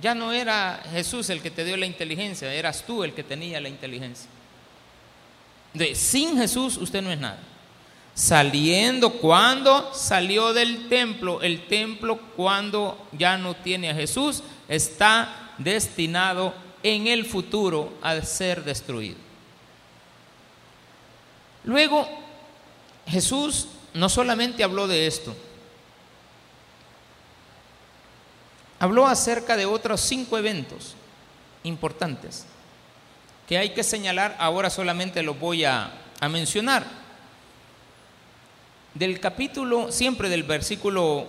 [0.00, 3.60] Ya no era Jesús el que te dio la inteligencia, eras tú el que tenía
[3.60, 4.28] la inteligencia.
[5.72, 7.38] De, sin Jesús usted no es nada.
[8.14, 16.54] Saliendo, cuando salió del templo, el templo cuando ya no tiene a Jesús, está destinado
[16.82, 19.29] en el futuro a ser destruido.
[21.64, 22.08] Luego,
[23.06, 25.34] Jesús no solamente habló de esto,
[28.78, 30.94] habló acerca de otros cinco eventos
[31.64, 32.46] importantes
[33.50, 35.90] que hay que señalar, ahora solamente los voy a,
[36.30, 36.86] mencionar.
[38.94, 41.26] Del capítulo, siempre del versículo,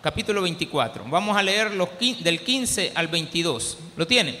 [0.00, 3.78] capítulo 24, vamos a leer los, del 15 al 22.
[3.96, 4.38] ¿Lo tiene?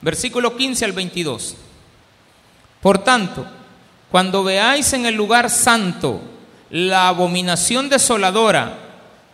[0.00, 1.56] Versículo 15 al 22.
[2.80, 3.44] Por tanto,
[4.10, 6.20] cuando veáis en el lugar santo
[6.70, 8.78] la abominación desoladora,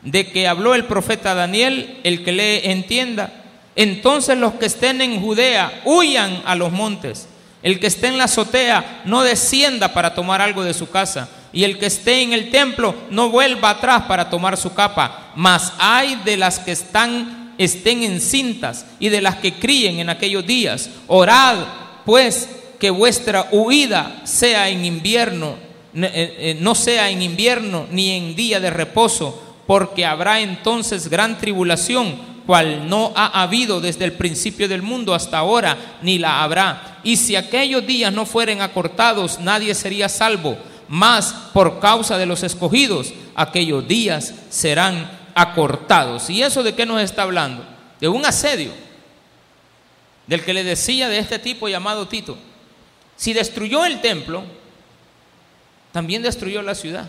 [0.03, 3.33] de que habló el profeta Daniel, el que le entienda.
[3.75, 7.29] Entonces los que estén en Judea huyan a los montes.
[7.63, 11.29] El que esté en la azotea no descienda para tomar algo de su casa.
[11.53, 15.33] Y el que esté en el templo no vuelva atrás para tomar su capa.
[15.35, 20.47] Mas hay de las que están, estén encintas y de las que críen en aquellos
[20.47, 20.91] días.
[21.09, 21.59] Orad
[22.05, 25.57] pues que vuestra huida sea en invierno,
[25.95, 31.39] eh, eh, no sea en invierno ni en día de reposo porque habrá entonces gran
[31.39, 37.01] tribulación, cual no ha habido desde el principio del mundo hasta ahora, ni la habrá.
[37.03, 40.57] Y si aquellos días no fueren acortados, nadie sería salvo,
[40.89, 46.31] mas por causa de los escogidos, aquellos días serán acortados.
[46.31, 47.65] ¿Y eso de qué nos está hablando?
[48.01, 48.71] De un asedio,
[50.29, 52.39] del que le decía de este tipo llamado Tito.
[53.17, 54.45] Si destruyó el templo,
[55.93, 57.09] también destruyó la ciudad.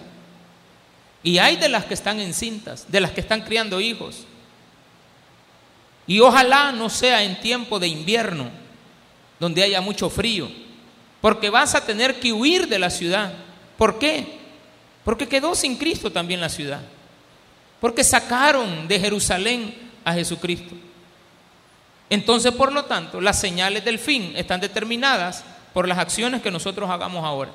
[1.23, 4.25] Y hay de las que están encintas, de las que están criando hijos.
[6.05, 8.49] Y ojalá no sea en tiempo de invierno,
[9.39, 10.49] donde haya mucho frío,
[11.19, 13.33] porque vas a tener que huir de la ciudad.
[13.77, 14.39] ¿Por qué?
[15.03, 16.81] Porque quedó sin Cristo también la ciudad.
[17.81, 20.75] Porque sacaron de Jerusalén a Jesucristo.
[22.09, 25.43] Entonces, por lo tanto, las señales del fin están determinadas
[25.77, 27.51] por las acciones que nosotros hagamos ahora.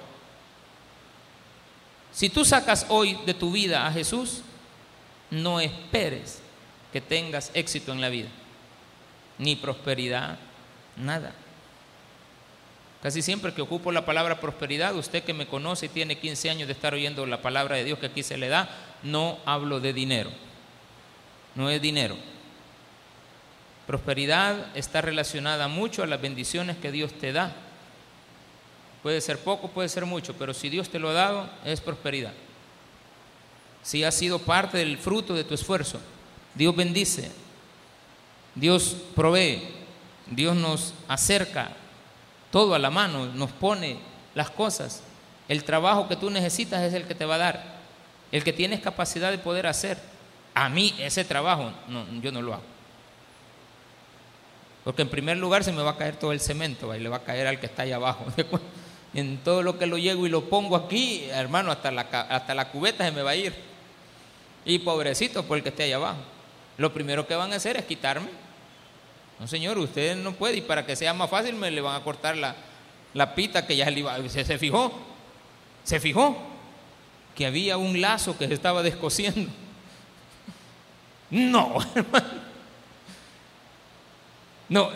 [2.12, 4.42] Si tú sacas hoy de tu vida a Jesús,
[5.28, 6.40] no esperes
[6.92, 8.28] que tengas éxito en la vida,
[9.38, 10.38] ni prosperidad,
[10.96, 11.34] nada.
[13.02, 16.68] Casi siempre que ocupo la palabra prosperidad, usted que me conoce y tiene 15 años
[16.68, 18.70] de estar oyendo la palabra de Dios que aquí se le da,
[19.02, 20.30] no hablo de dinero.
[21.56, 22.16] No es dinero.
[23.88, 27.52] Prosperidad está relacionada mucho a las bendiciones que Dios te da.
[29.02, 32.32] Puede ser poco, puede ser mucho, pero si Dios te lo ha dado, es prosperidad.
[33.82, 35.98] Si ha sido parte del fruto de tu esfuerzo,
[36.54, 37.32] Dios bendice,
[38.54, 39.62] Dios provee,
[40.26, 41.70] Dios nos acerca
[42.52, 43.98] todo a la mano, nos pone
[44.34, 45.02] las cosas.
[45.48, 47.64] El trabajo que tú necesitas es el que te va a dar,
[48.30, 49.98] el que tienes capacidad de poder hacer.
[50.54, 51.72] A mí ese trabajo,
[52.20, 52.62] yo no lo hago.
[54.84, 57.18] Porque en primer lugar se me va a caer todo el cemento y le va
[57.18, 58.26] a caer al que está ahí abajo.
[59.14, 62.70] en todo lo que lo llego y lo pongo aquí, hermano, hasta la, hasta la
[62.70, 63.54] cubeta se me va a ir.
[64.64, 66.20] Y pobrecito por el que esté ahí abajo.
[66.78, 68.28] Lo primero que van a hacer es quitarme.
[69.38, 70.56] No, señor, usted no puede.
[70.58, 72.54] Y para que sea más fácil, me le van a cortar la,
[73.12, 74.16] la pita que ya le iba.
[74.28, 74.92] Se, se fijó.
[75.84, 76.38] Se fijó
[77.34, 79.50] que había un lazo que se estaba descosiendo.
[81.30, 82.52] No, hermano.
[84.68, 84.90] No,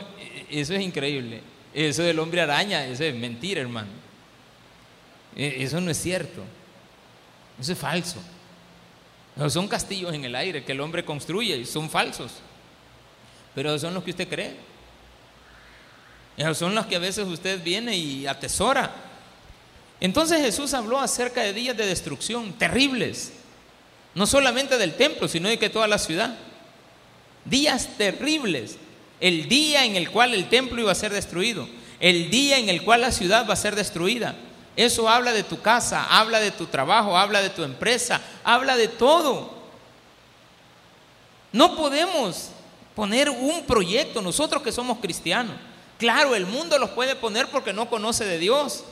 [0.50, 1.42] eso es increíble.
[1.74, 4.05] Eso del hombre araña, eso es mentira, hermano.
[5.36, 6.42] E, eso no es cierto.
[7.60, 8.18] Eso es falso.
[9.48, 12.32] son castillos en el aire que el hombre construye y son falsos.
[13.54, 14.56] Pero son los que usted cree.
[16.36, 18.94] Esos son los que a veces usted viene y atesora.
[20.00, 23.32] Entonces Jesús habló acerca de días de destrucción terribles.
[24.14, 26.36] No solamente del templo, sino de que toda la ciudad.
[27.44, 28.76] Días terribles.
[29.20, 31.66] El día en el cual el templo iba a ser destruido.
[32.00, 34.34] El día en el cual la ciudad va a ser destruida.
[34.76, 38.88] Eso habla de tu casa, habla de tu trabajo, habla de tu empresa, habla de
[38.88, 39.50] todo.
[41.50, 42.50] No podemos
[42.94, 45.56] poner un proyecto nosotros que somos cristianos.
[45.98, 48.84] Claro, el mundo los puede poner porque no conoce de Dios.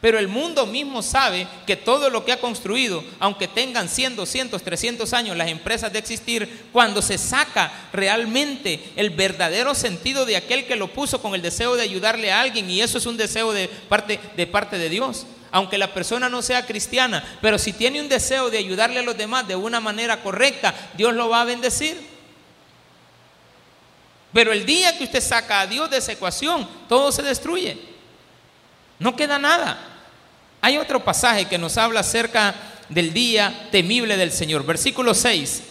[0.00, 4.62] Pero el mundo mismo sabe que todo lo que ha construido, aunque tengan 100, 200,
[4.62, 10.66] 300 años las empresas de existir, cuando se saca realmente el verdadero sentido de aquel
[10.66, 13.52] que lo puso con el deseo de ayudarle a alguien, y eso es un deseo
[13.52, 18.00] de parte de, parte de Dios, aunque la persona no sea cristiana, pero si tiene
[18.00, 21.44] un deseo de ayudarle a los demás de una manera correcta, Dios lo va a
[21.46, 21.96] bendecir.
[24.34, 27.95] Pero el día que usted saca a Dios de esa ecuación, todo se destruye.
[28.98, 29.78] No queda nada.
[30.60, 32.54] Hay otro pasaje que nos habla acerca
[32.88, 34.64] del día temible del Señor.
[34.64, 35.62] Versículo 6.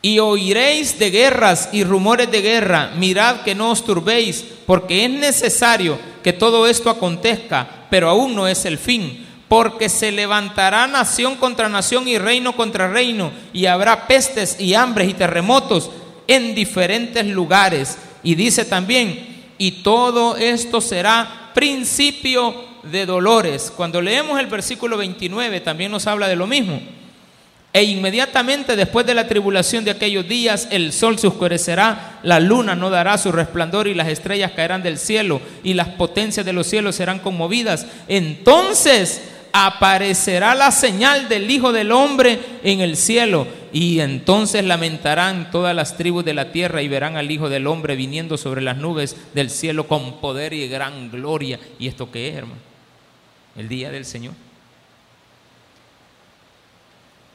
[0.00, 2.92] Y oiréis de guerras y rumores de guerra.
[2.96, 8.46] Mirad que no os turbéis, porque es necesario que todo esto acontezca, pero aún no
[8.46, 9.26] es el fin.
[9.48, 15.08] Porque se levantará nación contra nación y reino contra reino, y habrá pestes y hambres
[15.08, 15.90] y terremotos
[16.26, 17.98] en diferentes lugares.
[18.22, 23.72] Y dice también, y todo esto será principio de dolores.
[23.76, 26.80] Cuando leemos el versículo 29 también nos habla de lo mismo.
[27.72, 32.76] E inmediatamente después de la tribulación de aquellos días, el sol se oscurecerá, la luna
[32.76, 36.68] no dará su resplandor y las estrellas caerán del cielo y las potencias de los
[36.68, 37.86] cielos serán conmovidas.
[38.06, 43.48] Entonces aparecerá la señal del Hijo del Hombre en el cielo.
[43.72, 47.96] Y entonces lamentarán todas las tribus de la tierra y verán al Hijo del Hombre
[47.96, 51.60] viniendo sobre las nubes del cielo con poder y gran gloria.
[51.78, 52.60] ¿Y esto qué es, hermano?
[53.56, 54.34] El día del Señor.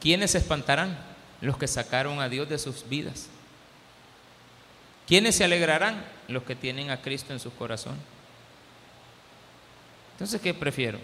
[0.00, 0.98] ¿Quiénes se espantarán?
[1.40, 3.28] Los que sacaron a Dios de sus vidas.
[5.06, 6.04] ¿Quiénes se alegrarán?
[6.28, 7.96] Los que tienen a Cristo en su corazón.
[10.12, 10.98] Entonces, ¿qué prefiero?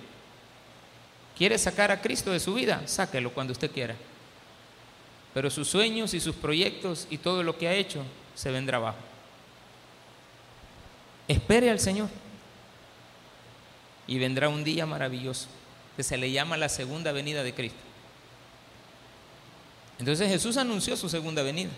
[1.36, 2.82] ¿Quiere sacar a Cristo de su vida?
[2.86, 3.96] Sáquelo cuando usted quiera.
[5.34, 8.02] Pero sus sueños y sus proyectos y todo lo que ha hecho
[8.34, 8.98] se vendrá abajo.
[11.28, 12.08] Espere al Señor.
[14.06, 15.46] Y vendrá un día maravilloso
[15.96, 17.78] que se le llama la segunda venida de Cristo.
[20.00, 21.70] Entonces Jesús anunció su segunda venida.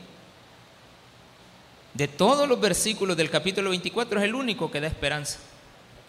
[1.93, 5.38] De todos los versículos del capítulo 24 es el único que da esperanza.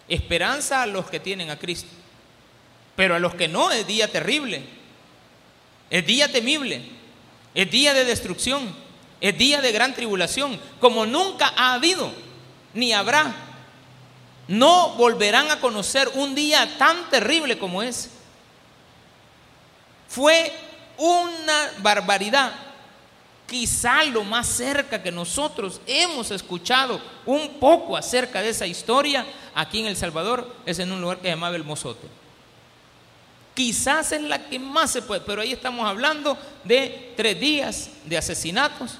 [0.08, 1.90] Esperanza a los que tienen a Cristo.
[2.96, 4.62] Pero a los que no es día terrible,
[5.90, 6.82] es día temible,
[7.54, 8.74] es día de destrucción,
[9.20, 12.12] es día de gran tribulación, como nunca ha habido,
[12.74, 13.34] ni habrá
[14.48, 18.10] no volverán a conocer un día tan terrible como ese.
[20.08, 20.52] Fue
[20.98, 22.52] una barbaridad.
[23.46, 29.80] Quizá lo más cerca que nosotros hemos escuchado un poco acerca de esa historia aquí
[29.80, 32.06] en El Salvador es en un lugar que se llamaba El Mozote.
[33.54, 38.18] Quizás es la que más se puede, pero ahí estamos hablando de tres días de
[38.18, 38.96] asesinatos,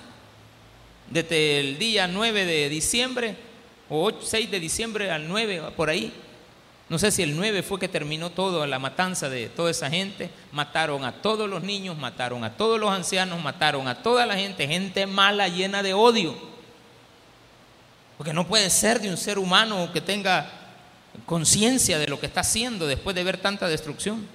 [1.10, 3.36] desde el día 9 de diciembre
[3.88, 6.12] o 6 de diciembre al 9, por ahí.
[6.88, 10.30] No sé si el 9 fue que terminó todo, la matanza de toda esa gente.
[10.52, 14.68] Mataron a todos los niños, mataron a todos los ancianos, mataron a toda la gente,
[14.68, 16.36] gente mala, llena de odio.
[18.16, 20.48] Porque no puede ser de un ser humano que tenga
[21.26, 24.26] conciencia de lo que está haciendo después de ver tanta destrucción.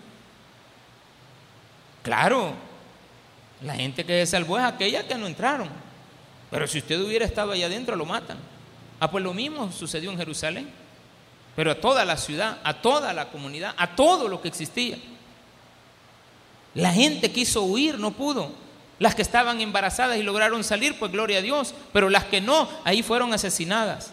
[2.10, 2.54] Claro,
[3.62, 5.70] la gente que se salvó es aquella que no entraron.
[6.50, 8.40] Pero si usted hubiera estado allá adentro, lo matan.
[9.00, 10.68] Ah, pues lo mismo sucedió en Jerusalén.
[11.56, 14.98] Pero a toda la ciudad, a toda la comunidad, a todo lo que existía.
[16.74, 18.54] La gente quiso huir, no pudo.
[18.98, 21.76] Las que estaban embarazadas y lograron salir, pues gloria a Dios.
[21.94, 24.10] Pero las que no, ahí fueron asesinadas.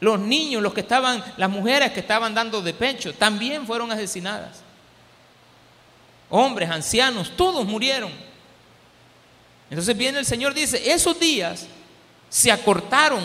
[0.00, 4.64] Los niños, los que estaban, las mujeres que estaban dando de pecho, también fueron asesinadas.
[6.30, 8.10] Hombres, ancianos, todos murieron.
[9.70, 11.66] Entonces viene el Señor dice, esos días
[12.28, 13.22] se acortaron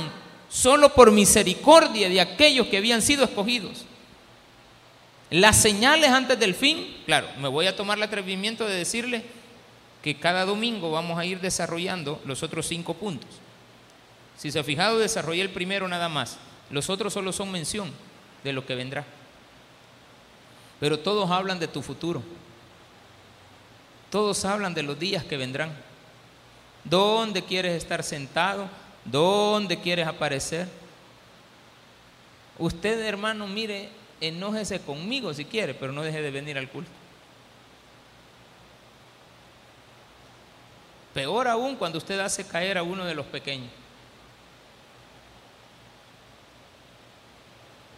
[0.50, 3.86] solo por misericordia de aquellos que habían sido escogidos.
[5.30, 9.24] Las señales antes del fin, claro, me voy a tomar el atrevimiento de decirle
[10.04, 13.30] que cada domingo vamos a ir desarrollando los otros cinco puntos.
[14.38, 16.38] Si se ha fijado, desarrollé el primero nada más.
[16.70, 17.92] Los otros solo son mención
[18.44, 19.06] de lo que vendrá.
[20.80, 22.24] Pero todos hablan de tu futuro.
[24.12, 25.72] Todos hablan de los días que vendrán.
[26.84, 28.68] ¿Dónde quieres estar sentado?
[29.06, 30.68] ¿Dónde quieres aparecer?
[32.60, 36.92] Usted, hermano, mire, enójese conmigo si quiere, pero no deje de venir al culto.
[41.14, 43.70] Peor aún cuando usted hace caer a uno de los pequeños.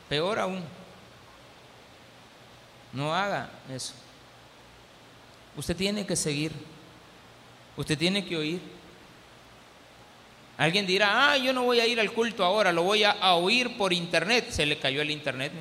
[0.09, 0.63] Peor aún.
[2.91, 3.93] No haga eso.
[5.55, 6.51] Usted tiene que seguir.
[7.77, 8.61] Usted tiene que oír.
[10.57, 13.75] Alguien dirá, ah, yo no voy a ir al culto ahora, lo voy a, oír
[13.75, 14.51] por internet.
[14.51, 15.51] Se le cayó el internet.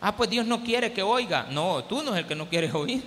[0.00, 1.46] Ah, pues Dios no quiere que oiga.
[1.50, 3.02] No, tú no es el que no quieres oír.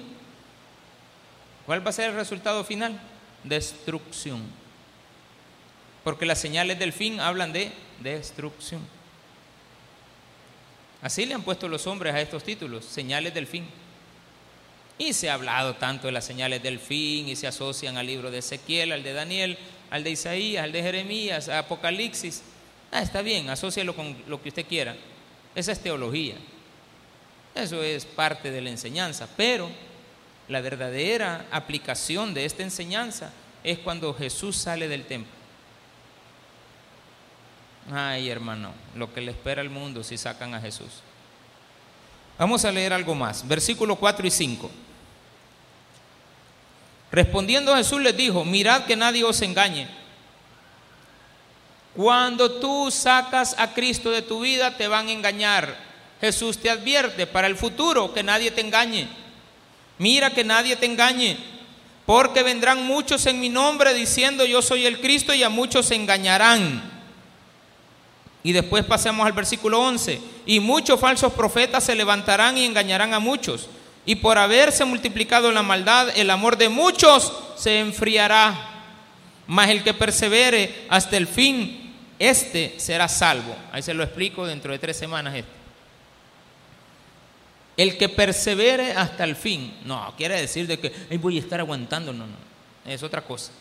[1.66, 3.00] ¿Cuál va a ser el resultado final?
[3.44, 4.42] Destrucción.
[6.04, 8.82] Porque las señales del fin hablan de destrucción.
[11.02, 13.68] Así le han puesto los hombres a estos títulos, señales del fin.
[15.00, 18.30] Y se ha hablado tanto de las señales del fin y se asocian al libro
[18.30, 19.58] de Ezequiel, al de Daniel,
[19.90, 22.44] al de Isaías, al de Jeremías, a Apocalipsis.
[22.92, 24.96] Ah, está bien, asócialo con lo que usted quiera.
[25.56, 26.36] Esa es teología.
[27.56, 29.28] Eso es parte de la enseñanza.
[29.38, 29.70] Pero
[30.50, 33.32] la verdadera aplicación de esta enseñanza
[33.64, 35.32] es cuando Jesús sale del templo.
[37.92, 41.02] Ay, hermano, lo que le espera al mundo si sacan a Jesús.
[42.38, 43.48] Vamos a leer algo más.
[43.48, 44.70] Versículo 4 y 5.
[47.12, 49.88] Respondiendo Jesús les dijo, mirad que nadie os engañe.
[51.96, 55.76] Cuando tú sacas a Cristo de tu vida, te van a engañar.
[56.22, 59.08] Jesús te advierte para el futuro que nadie te engañe.
[59.98, 61.38] Mira que nadie te engañe,
[62.06, 65.96] porque vendrán muchos en mi nombre diciendo yo soy el Cristo y a muchos se
[65.96, 67.00] engañarán.
[68.44, 70.22] Y después pasemos al versículo 11.
[70.46, 73.68] Y muchos falsos profetas se levantarán y engañarán a muchos
[74.10, 78.56] y por haberse multiplicado la maldad, el amor de muchos se enfriará.
[79.46, 83.56] Mas el que persevere hasta el fin, este será salvo.
[83.72, 85.36] Ahí se lo explico dentro de tres semanas.
[85.36, 85.52] Este.
[87.78, 92.12] El que persevere hasta el fin, no, quiere decir de que voy a estar aguantando,
[92.12, 93.52] no, no, es otra cosa.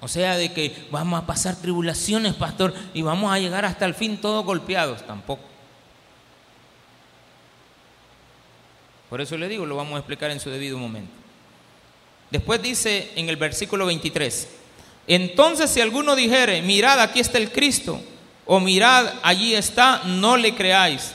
[0.00, 3.94] O sea, de que vamos a pasar tribulaciones, pastor, y vamos a llegar hasta el
[3.94, 5.49] fin todos golpeados, tampoco.
[9.10, 11.12] Por eso le digo, lo vamos a explicar en su debido momento.
[12.30, 14.48] Después dice en el versículo 23,
[15.08, 18.00] entonces si alguno dijere, mirad, aquí está el Cristo,
[18.46, 21.10] o mirad, allí está, no le creáis,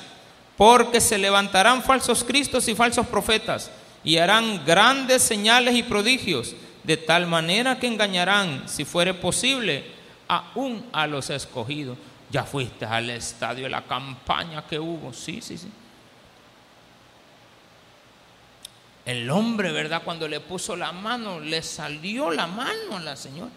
[0.58, 3.72] porque se levantarán falsos cristos y falsos profetas,
[4.04, 9.86] y harán grandes señales y prodigios, de tal manera que engañarán, si fuere posible,
[10.28, 11.98] aún a los escogidos.
[12.30, 15.68] Ya fuiste al estadio de la campaña que hubo, sí, sí, sí.
[19.06, 20.02] El hombre, ¿verdad?
[20.04, 23.52] Cuando le puso la mano, le salió la mano a la señora.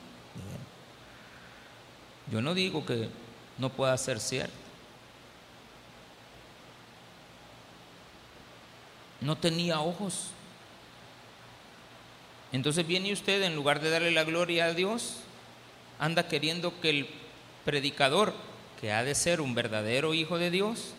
[2.30, 3.08] Yo no digo que
[3.56, 4.52] no pueda ser cierto.
[9.22, 10.28] No tenía ojos.
[12.52, 15.20] Entonces viene usted, en lugar de darle la gloria a Dios,
[15.98, 17.08] anda queriendo que el
[17.64, 18.34] predicador,
[18.80, 20.94] que ha de ser un verdadero hijo de Dios,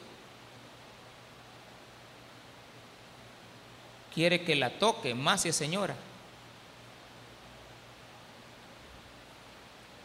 [4.14, 5.96] quiere que la toque más y señora.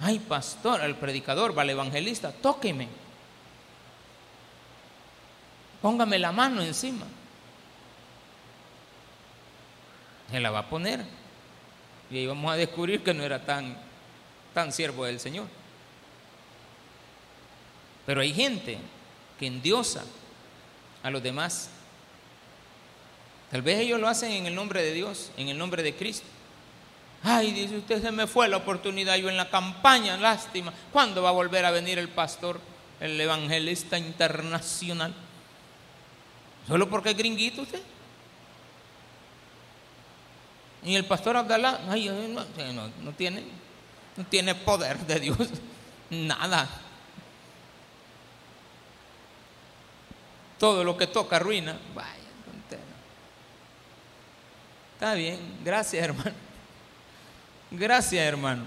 [0.00, 2.88] Ay, pastor, al predicador, al evangelista, tóqueme.
[5.80, 7.06] Póngame la mano encima.
[10.30, 11.04] Se la va a poner.
[12.10, 13.76] Y ahí vamos a descubrir que no era tan,
[14.52, 15.46] tan siervo del Señor.
[18.06, 18.78] Pero hay gente
[19.38, 20.04] que endiosa
[21.02, 21.70] a los demás.
[23.50, 26.26] Tal vez ellos lo hacen en el nombre de Dios, en el nombre de Cristo.
[27.22, 30.72] Ay, dice usted, se me fue la oportunidad, yo en la campaña, lástima.
[30.92, 32.60] ¿Cuándo va a volver a venir el pastor,
[33.00, 35.14] el evangelista internacional?
[36.68, 37.80] ¿Solo porque es gringuito usted?
[40.84, 43.42] Y el pastor Abdalá, ay, no, tiene,
[44.16, 45.38] no tiene poder de Dios,
[46.10, 46.68] nada.
[50.58, 51.78] Todo lo que toca ruina.
[51.94, 52.10] Vaya,
[55.04, 56.32] Está bien, gracias hermano.
[57.70, 58.64] Gracias hermano.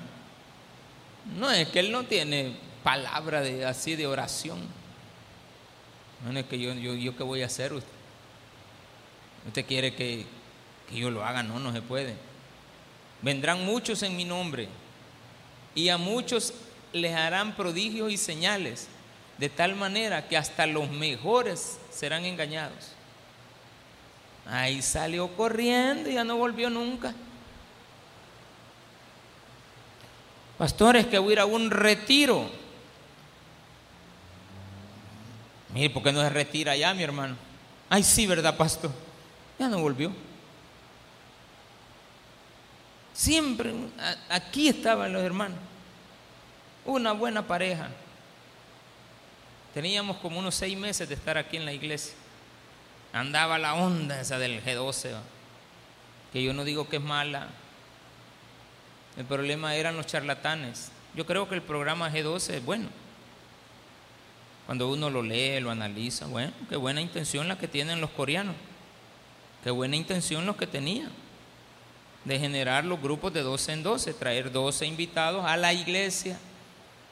[1.35, 4.59] No es que él no tiene palabra de, así de oración.
[6.23, 7.89] No es que yo, yo, yo qué voy a hacer usted.
[9.47, 10.27] Usted quiere que,
[10.87, 12.13] que yo lo haga, no, no se puede.
[13.23, 14.69] Vendrán muchos en mi nombre
[15.73, 16.53] y a muchos
[16.93, 18.89] les harán prodigios y señales,
[19.39, 22.91] de tal manera que hasta los mejores serán engañados.
[24.49, 27.13] Ahí salió corriendo y ya no volvió nunca.
[30.57, 32.49] Pastores, que voy a ir a un retiro.
[35.73, 37.35] Mire, ¿por qué no se retira ya, mi hermano?
[37.89, 38.91] Ay, sí, ¿verdad, pastor?
[39.59, 40.11] Ya no volvió.
[43.13, 43.73] Siempre
[44.29, 45.57] aquí estaban los hermanos.
[46.85, 47.89] Una buena pareja.
[49.73, 52.13] Teníamos como unos seis meses de estar aquí en la iglesia.
[53.13, 55.11] Andaba la onda esa del G12,
[56.33, 57.47] que yo no digo que es mala.
[59.17, 60.91] El problema eran los charlatanes.
[61.15, 62.89] Yo creo que el programa G12 es bueno.
[64.65, 68.55] Cuando uno lo lee, lo analiza, bueno, qué buena intención la que tienen los coreanos.
[69.63, 71.11] Qué buena intención los que tenían
[72.27, 76.37] de generar los grupos de 12 en 12, traer 12 invitados a la iglesia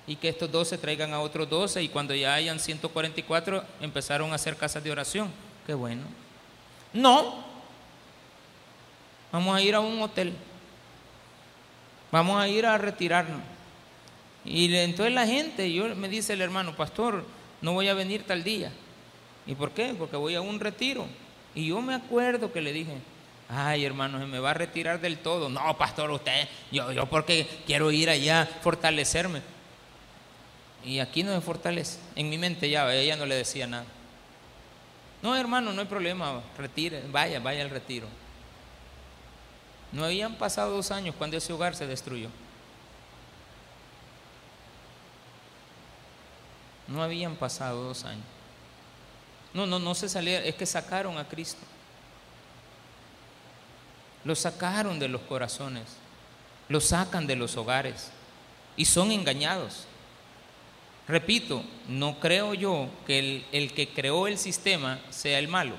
[0.06, 4.36] y que estos 12 traigan a otros 12 y cuando ya hayan 144 empezaron a
[4.36, 5.32] hacer casas de oración.
[5.66, 6.04] Qué bueno.
[6.94, 7.44] No,
[9.32, 10.34] vamos a ir a un hotel,
[12.12, 13.42] vamos a ir a retirarnos.
[14.46, 17.26] Y entonces la gente, yo me dice el hermano, pastor,
[17.62, 18.72] no voy a venir tal día.
[19.48, 19.96] ¿Y por qué?
[19.98, 21.06] Porque voy a un retiro.
[21.54, 22.98] Y yo me acuerdo que le dije,
[23.48, 25.50] Ay, hermano, se me va a retirar del todo.
[25.50, 29.42] No, pastor, usted, yo, yo porque quiero ir allá, fortalecerme.
[30.84, 32.00] Y aquí no me fortalece.
[32.16, 33.86] En mi mente ya, ella no le decía nada.
[35.26, 38.06] No, hermano, no hay problema, retire, vaya, vaya al retiro.
[39.92, 42.30] No habían pasado dos años cuando ese hogar se destruyó.
[46.88, 48.24] No habían pasado dos años.
[49.52, 51.66] No, no, no se salía, es que sacaron a Cristo.
[54.26, 55.86] Lo sacaron de los corazones,
[56.70, 58.12] lo sacan de los hogares
[58.78, 59.88] y son engañados.
[61.08, 65.76] Repito, no creo yo que el, que creó el sistema sea el malo.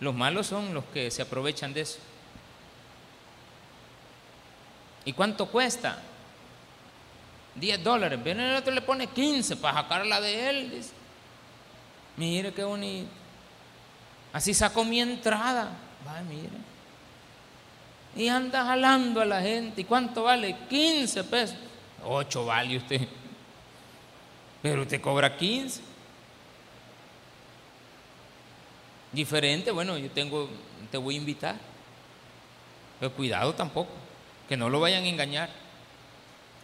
[0.00, 1.98] Los malos son los que se aprovechan de eso.
[5.04, 5.98] ¿Y cuánto cuesta?
[7.54, 8.22] 10 dólares.
[8.22, 10.84] Viene el otro le pone 15 para sacarla de él.
[12.16, 13.10] Mire qué bonito.
[14.32, 15.70] Así sacó mi entrada.
[16.06, 16.48] Va, mire.
[18.16, 19.82] Y anda jalando a la gente.
[19.82, 20.56] ¿Y cuánto vale?
[20.70, 21.56] 15 pesos.
[22.04, 23.06] 8 vale usted.
[24.62, 25.80] Pero usted cobra 15.
[29.12, 30.48] Diferente, bueno, yo tengo,
[30.90, 31.56] te voy a invitar.
[33.00, 33.90] Pero cuidado tampoco,
[34.48, 35.50] que no lo vayan a engañar.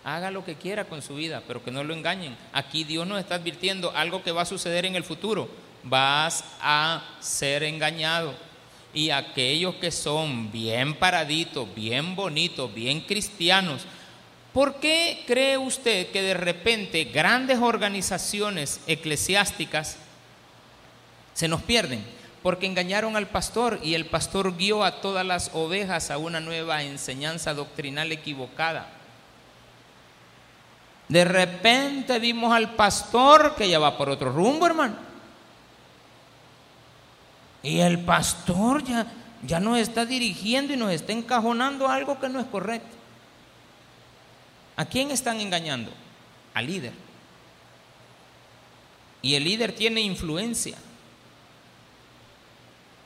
[0.05, 2.37] Haga lo que quiera con su vida, pero que no lo engañen.
[2.53, 5.49] Aquí Dios nos está advirtiendo algo que va a suceder en el futuro.
[5.83, 8.35] Vas a ser engañado
[8.97, 13.85] y aquellos que son bien paraditos, bien bonitos, bien cristianos,
[14.57, 19.99] ¿por qué cree usted que de repente grandes organizaciones eclesiásticas
[21.35, 22.03] se nos pierden?
[22.43, 26.83] Porque engañaron al pastor y el pastor guió a todas las ovejas a una nueva
[26.85, 28.89] enseñanza doctrinal equivocada.
[31.09, 34.97] De repente vimos al pastor que ya va por otro rumbo, hermano.
[37.63, 39.07] Y el pastor ya,
[39.47, 42.96] ya nos está dirigiendo y nos está encajonando algo que no es correcto.
[44.77, 45.91] ¿A quién están engañando?
[46.55, 46.93] Al líder.
[49.23, 50.77] Y el líder tiene influencia.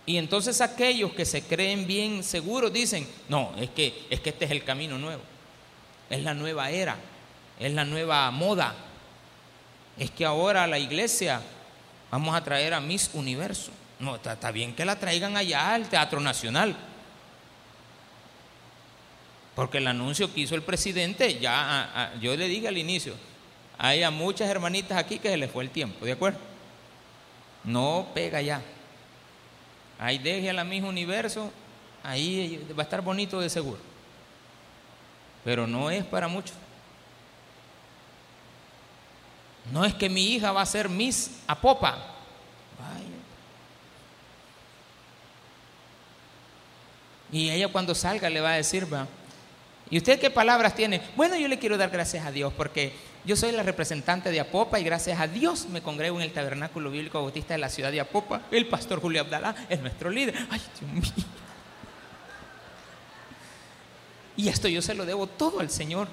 [0.07, 4.45] Y entonces aquellos que se creen bien seguros dicen, no, es que, es que este
[4.45, 5.23] es el camino nuevo.
[6.09, 6.97] Es la nueva era.
[7.59, 8.75] Es la nueva moda.
[9.97, 11.41] Es que ahora la iglesia
[12.11, 13.71] vamos a traer a Miss Universo.
[14.01, 16.75] No, está, bien que la traigan allá al Teatro Nacional.
[19.55, 23.15] Porque el anuncio que hizo el presidente, ya yo le dije al inicio,
[23.77, 26.39] hay a muchas hermanitas aquí que se les fue el tiempo, ¿de acuerdo?
[27.65, 28.63] No pega ya.
[29.99, 31.53] Ahí deje a la misma universo,
[32.03, 33.79] ahí va a estar bonito de seguro.
[35.45, 36.57] Pero no es para muchos.
[39.73, 41.93] No es que mi hija va a ser Miss Apopa.
[42.79, 43.05] Vaya.
[47.31, 49.07] Y ella cuando salga le va a decir, va.
[49.91, 51.03] ¿Y usted qué palabras tiene?
[51.17, 52.93] Bueno, yo le quiero dar gracias a Dios porque
[53.25, 56.91] yo soy la representante de Apopa y gracias a Dios me congrego en el Tabernáculo
[56.91, 58.43] Bíblico Bautista de la ciudad de Apopa.
[58.53, 60.37] El pastor Julio Abdalá es nuestro líder.
[60.49, 61.25] Ay, Dios mío.
[64.37, 66.09] Y esto yo se lo debo todo al Señor.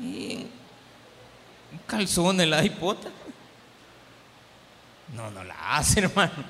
[0.00, 0.46] Y
[1.86, 3.08] calzón en la hipota.
[5.14, 6.44] No, no la hace, hermano.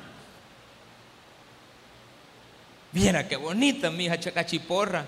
[2.92, 5.06] Viera qué bonita mi hija chacachiporra.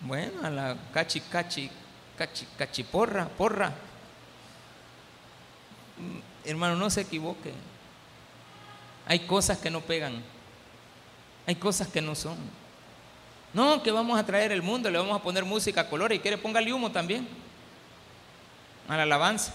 [0.00, 1.70] Bueno, a la cachi, cachi,
[2.16, 3.72] cachi, cachiporra, porra.
[5.98, 7.52] Mm, hermano, no se equivoque.
[9.06, 10.22] Hay cosas que no pegan.
[11.46, 12.36] Hay cosas que no son.
[13.54, 16.18] No, que vamos a traer el mundo, le vamos a poner música a color y
[16.18, 17.26] quiere póngale humo también.
[18.88, 19.54] A la alabanza.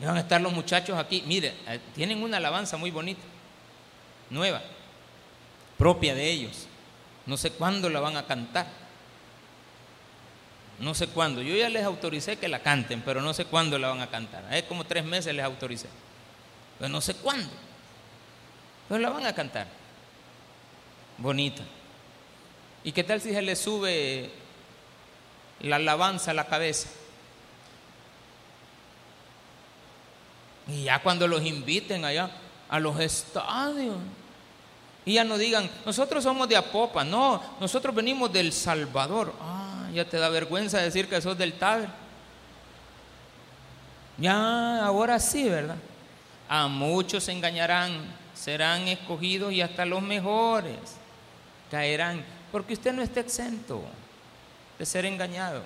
[0.00, 1.24] Y van a estar los muchachos aquí.
[1.26, 3.22] Mire, eh, tienen una alabanza muy bonita,
[4.30, 4.62] nueva,
[5.76, 6.67] propia de ellos.
[7.28, 8.66] No sé cuándo la van a cantar.
[10.80, 11.42] No sé cuándo.
[11.42, 14.42] Yo ya les autoricé que la canten, pero no sé cuándo la van a cantar.
[14.50, 15.88] Es como tres meses les autoricé.
[16.78, 17.50] Pero no sé cuándo.
[18.88, 19.66] Pero la van a cantar.
[21.18, 21.62] Bonita.
[22.82, 24.30] ¿Y qué tal si se le sube
[25.60, 26.88] la alabanza a la cabeza?
[30.66, 32.30] Y ya cuando los inviten allá
[32.70, 33.96] a los estadios.
[35.08, 39.32] Y ya no digan, nosotros somos de Apopa, no, nosotros venimos del Salvador.
[39.40, 41.88] Ah, ya te da vergüenza decir que sos del Taber.
[44.18, 45.76] Ya, ahora sí, ¿verdad?
[46.46, 48.04] A muchos se engañarán,
[48.34, 50.76] serán escogidos y hasta los mejores
[51.70, 53.82] caerán, porque usted no está exento
[54.78, 55.62] de ser engañado.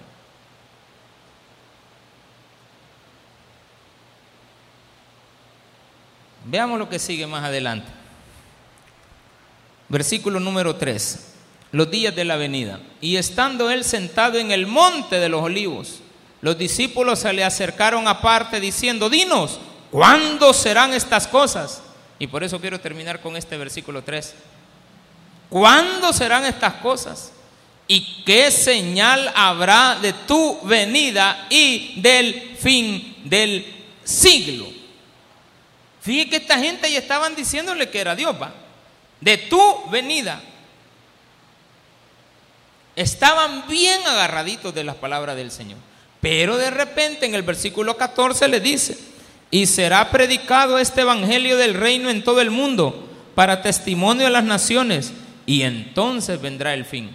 [6.44, 8.01] Veamos lo que sigue más adelante.
[9.92, 11.18] Versículo número 3.
[11.70, 12.80] Los días de la venida.
[13.02, 16.00] Y estando él sentado en el monte de los olivos,
[16.40, 21.82] los discípulos se le acercaron aparte diciendo, dinos, ¿cuándo serán estas cosas?
[22.18, 24.32] Y por eso quiero terminar con este versículo 3.
[25.50, 27.30] ¿Cuándo serán estas cosas?
[27.86, 33.66] ¿Y qué señal habrá de tu venida y del fin del
[34.04, 34.68] siglo?
[36.00, 38.61] Fíjate que esta gente ya estaban diciéndole que era Dios, va.
[39.22, 39.60] De tu
[39.90, 40.42] venida.
[42.94, 45.78] Estaban bien agarraditos de las palabras del Señor.
[46.20, 48.96] Pero de repente en el versículo 14 le dice,
[49.50, 54.44] y será predicado este evangelio del reino en todo el mundo para testimonio a las
[54.44, 55.12] naciones,
[55.46, 57.10] y entonces vendrá el fin.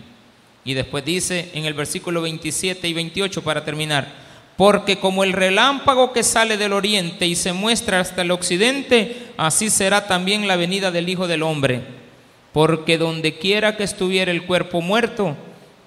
[0.65, 4.11] Y después dice en el versículo 27 y 28 para terminar,
[4.57, 9.69] porque como el relámpago que sale del oriente y se muestra hasta el occidente, así
[9.69, 11.96] será también la venida del Hijo del Hombre.
[12.57, 15.37] Porque donde quiera que estuviera el cuerpo muerto,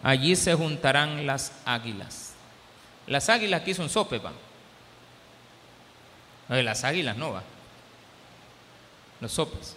[0.05, 2.35] allí se juntarán las águilas.
[3.09, 4.31] Las águilas aquí son sope, va.
[6.49, 7.43] las águilas no va.
[9.21, 9.75] Los sopes.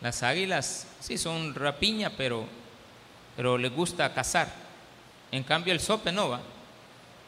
[0.00, 2.46] Las águilas sí son rapiña, pero,
[3.34, 4.46] pero les gusta cazar.
[5.32, 6.40] En cambio el sope no va.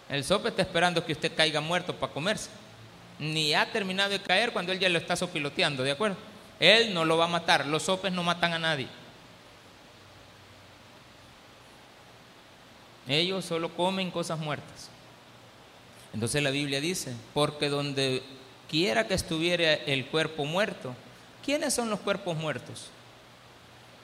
[0.09, 2.49] El sope está esperando que usted caiga muerto para comerse.
[3.19, 6.38] Ni ha terminado de caer cuando él ya lo está sopiloteando, ¿de acuerdo?
[6.61, 7.67] Él no lo va a matar.
[7.67, 8.89] Los sopes no matan a nadie.
[13.07, 14.91] Ellos solo comen cosas muertas.
[16.13, 18.23] Entonces la Biblia dice, porque donde
[18.69, 20.95] quiera que estuviera el cuerpo muerto,
[21.45, 22.91] ¿quiénes son los cuerpos muertos?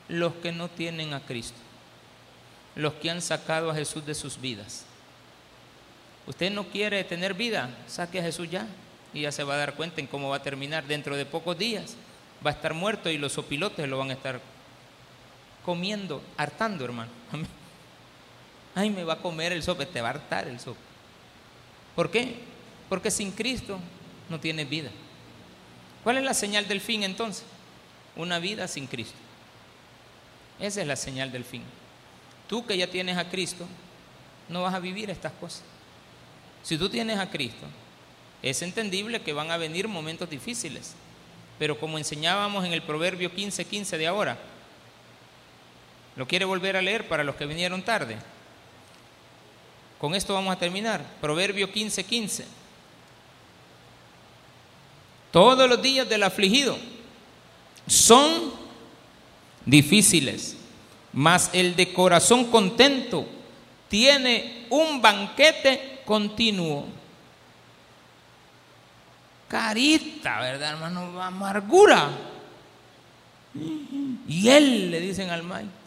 [0.08, 1.58] Los que no tienen a Cristo,
[2.74, 4.84] los que han sacado a Jesús de sus vidas.
[6.26, 8.66] Usted no quiere tener vida, saque a Jesús ya
[9.12, 10.84] y ya se va a dar cuenta en cómo va a terminar.
[10.84, 11.96] Dentro de pocos días
[12.44, 14.40] va a estar muerto y los opilotes lo van a estar
[15.64, 17.10] comiendo, hartando, hermano.
[18.74, 20.80] Ay, me va a comer el sope, te va a hartar el sope.
[21.94, 22.36] ¿Por qué?
[22.88, 23.78] Porque sin Cristo
[24.28, 24.90] no tienes vida.
[26.02, 27.44] ¿Cuál es la señal del fin entonces?
[28.16, 29.16] Una vida sin Cristo.
[30.60, 31.62] Esa es la señal del fin.
[32.48, 33.66] Tú que ya tienes a Cristo,
[34.48, 35.62] no vas a vivir estas cosas.
[36.62, 37.66] Si tú tienes a Cristo,
[38.42, 40.94] es entendible que van a venir momentos difíciles.
[41.58, 44.38] Pero como enseñábamos en el Proverbio 15:15 15 de ahora,
[46.16, 48.16] ¿lo quiere volver a leer para los que vinieron tarde?
[49.98, 51.04] Con esto vamos a terminar.
[51.20, 52.04] Proverbio 15:15.
[52.04, 52.44] 15.
[55.34, 56.78] Todos los días del afligido
[57.88, 58.52] son
[59.66, 60.56] difíciles,
[61.12, 63.26] mas el de corazón contento
[63.88, 66.86] tiene un banquete continuo.
[69.54, 71.22] Carita, ¿verdad, hermano?
[71.22, 72.10] Amargura.
[74.26, 75.78] Y él le dicen al maestro.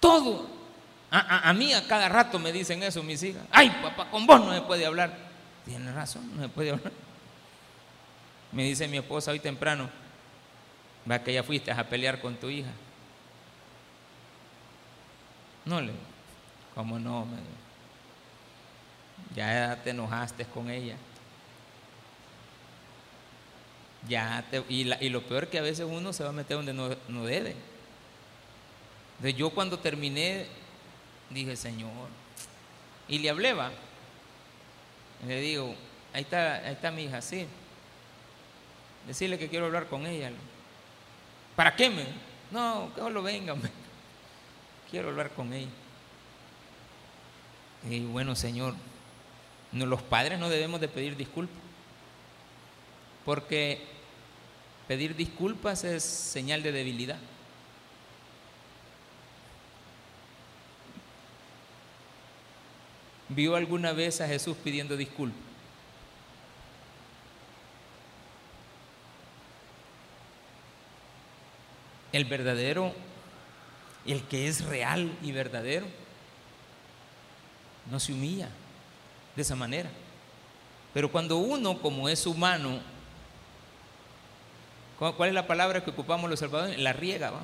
[0.00, 0.48] Todo.
[1.10, 3.42] A, mí a cada rato me dicen eso mis hijas.
[3.50, 5.14] Ay, papá, con vos no se puede hablar.
[5.66, 6.92] Tiene razón, no se puede hablar.
[8.50, 9.90] Me dice mi esposa hoy temprano,
[11.08, 12.70] va que ya fuiste a pelear con tu hija.
[15.66, 15.92] No le,
[16.74, 17.26] ¿cómo no?
[17.26, 17.36] Me,
[19.34, 20.96] ya te enojaste con ella.
[24.08, 27.54] Ya y, lo peor que a veces uno se va a meter donde no, debe.
[29.16, 30.46] Entonces yo cuando terminé
[31.28, 31.90] dije, Señor,
[33.06, 33.70] y le hablé, va.
[35.26, 35.74] le digo,
[36.14, 37.46] ahí está, ahí está mi hija, sí.
[39.06, 40.30] Decirle que quiero hablar con ella.
[41.56, 42.06] ¿Para qué me?
[42.50, 43.54] No, que lo venga.
[44.90, 45.70] Quiero hablar con ella.
[47.88, 48.74] Y bueno, Señor,
[49.72, 51.56] los padres no debemos de pedir disculpas,
[53.24, 53.80] porque
[54.88, 57.18] pedir disculpas es señal de debilidad.
[63.28, 65.38] ¿Vio alguna vez a Jesús pidiendo disculpas?
[72.12, 72.92] El verdadero,
[74.04, 75.86] el que es real y verdadero,
[77.88, 78.50] no se humilla
[79.36, 79.90] de esa manera.
[80.92, 82.80] Pero cuando uno, como es humano,
[84.98, 86.78] ¿cuál es la palabra que ocupamos los salvadores?
[86.78, 87.40] La riega, ¿va?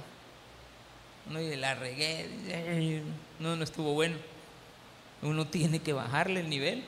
[1.29, 3.03] Uno dice, la regué,
[3.39, 4.17] no, no estuvo bueno.
[5.23, 6.85] Uno tiene que bajarle el nivel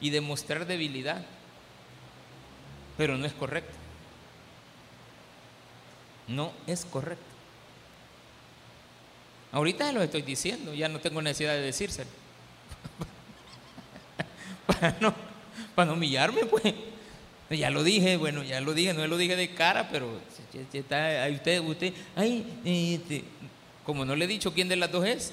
[0.00, 1.24] y demostrar debilidad.
[2.96, 3.74] Pero no es correcto.
[6.28, 7.24] No es correcto.
[9.52, 12.23] Ahorita lo estoy diciendo, ya no tengo necesidad de decírselo
[14.66, 15.14] para no,
[15.74, 16.74] para humillarme, pues.
[17.50, 20.18] Ya lo dije, bueno, ya lo dije, no lo dije de cara, pero
[20.72, 21.92] está, usted, usted,
[22.64, 23.24] este,
[23.84, 25.32] como no le he dicho quién de las dos es,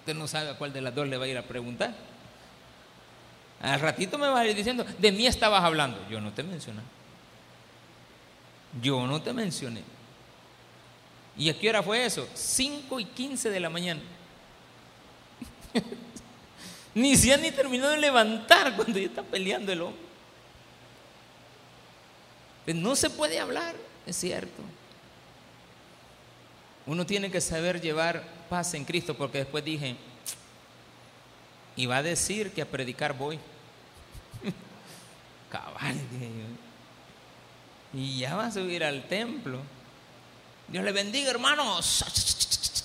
[0.00, 1.94] usted no sabe a cuál de las dos le va a ir a preguntar.
[3.62, 5.98] Al ratito me va a ir diciendo, de mí estabas hablando.
[6.08, 6.80] Yo no te mencioné.
[8.82, 9.82] Yo no te mencioné.
[11.36, 12.28] ¿Y a qué hora fue eso?
[12.34, 14.00] 5 y 15 de la mañana.
[16.94, 20.10] Ni se ha ni terminado de levantar cuando ya está peleando el hombre.
[22.64, 23.74] Pues no se puede hablar,
[24.06, 24.62] es cierto.
[26.86, 29.96] Uno tiene que saber llevar paz en Cristo porque después dije,
[31.76, 33.38] y va a decir que a predicar voy.
[35.50, 35.96] Cabal,
[37.92, 39.60] Y ya va a subir al templo.
[40.68, 42.04] Dios le bendiga, hermanos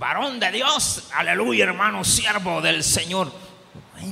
[0.00, 3.30] varón de Dios, aleluya hermano, siervo del Señor.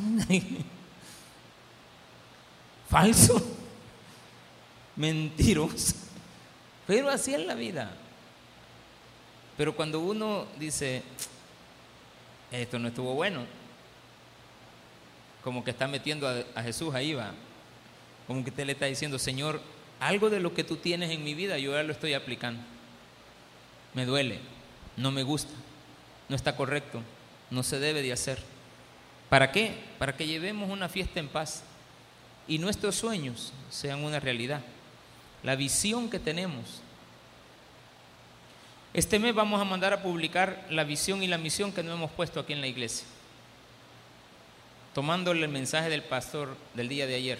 [2.91, 3.57] Falso,
[4.97, 5.97] mentiroso,
[6.86, 7.91] pero así es la vida.
[9.57, 11.03] Pero cuando uno dice,
[12.53, 13.47] esto no estuvo bueno,
[15.43, 17.32] como que está metiendo a, Jesús ahí va,
[18.26, 19.62] como que usted le está diciendo, Señor,
[20.01, 22.61] algo de lo que tú tienes en mi vida yo ya lo estoy aplicando.
[23.95, 24.39] Me duele,
[24.99, 25.55] no me gusta
[26.29, 27.03] no está correcto,
[27.51, 28.43] no se debe de hacer.
[29.29, 29.79] ¿Para qué?
[29.99, 31.62] Para que llevemos una fiesta en paz
[32.47, 34.62] y nuestros sueños sean una realidad.
[35.43, 36.81] La visión que tenemos.
[38.95, 42.11] Este mes vamos a mandar a publicar la visión y la misión que nos hemos
[42.11, 43.07] puesto aquí en la iglesia,
[44.95, 47.39] tomándole el mensaje del pastor del día de ayer,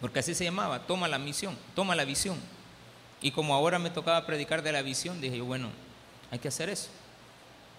[0.00, 2.36] porque así se llamaba, toma la misión, toma la visión.
[3.22, 5.70] Y como ahora me tocaba predicar de la visión, dije yo, bueno,
[6.30, 6.90] hay que hacer eso,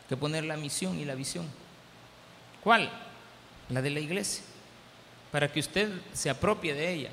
[0.08, 1.46] que poner la misión y la visión.
[2.64, 2.90] ¿Cuál?
[3.70, 4.44] La de la iglesia,
[5.32, 7.10] para que usted se apropie de ella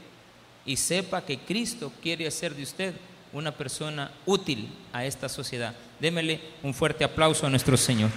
[0.64, 2.94] y sepa que Cristo quiere hacer de usted
[3.32, 5.74] una persona útil a esta sociedad.
[5.98, 8.10] Démele un fuerte aplauso a nuestro Señor.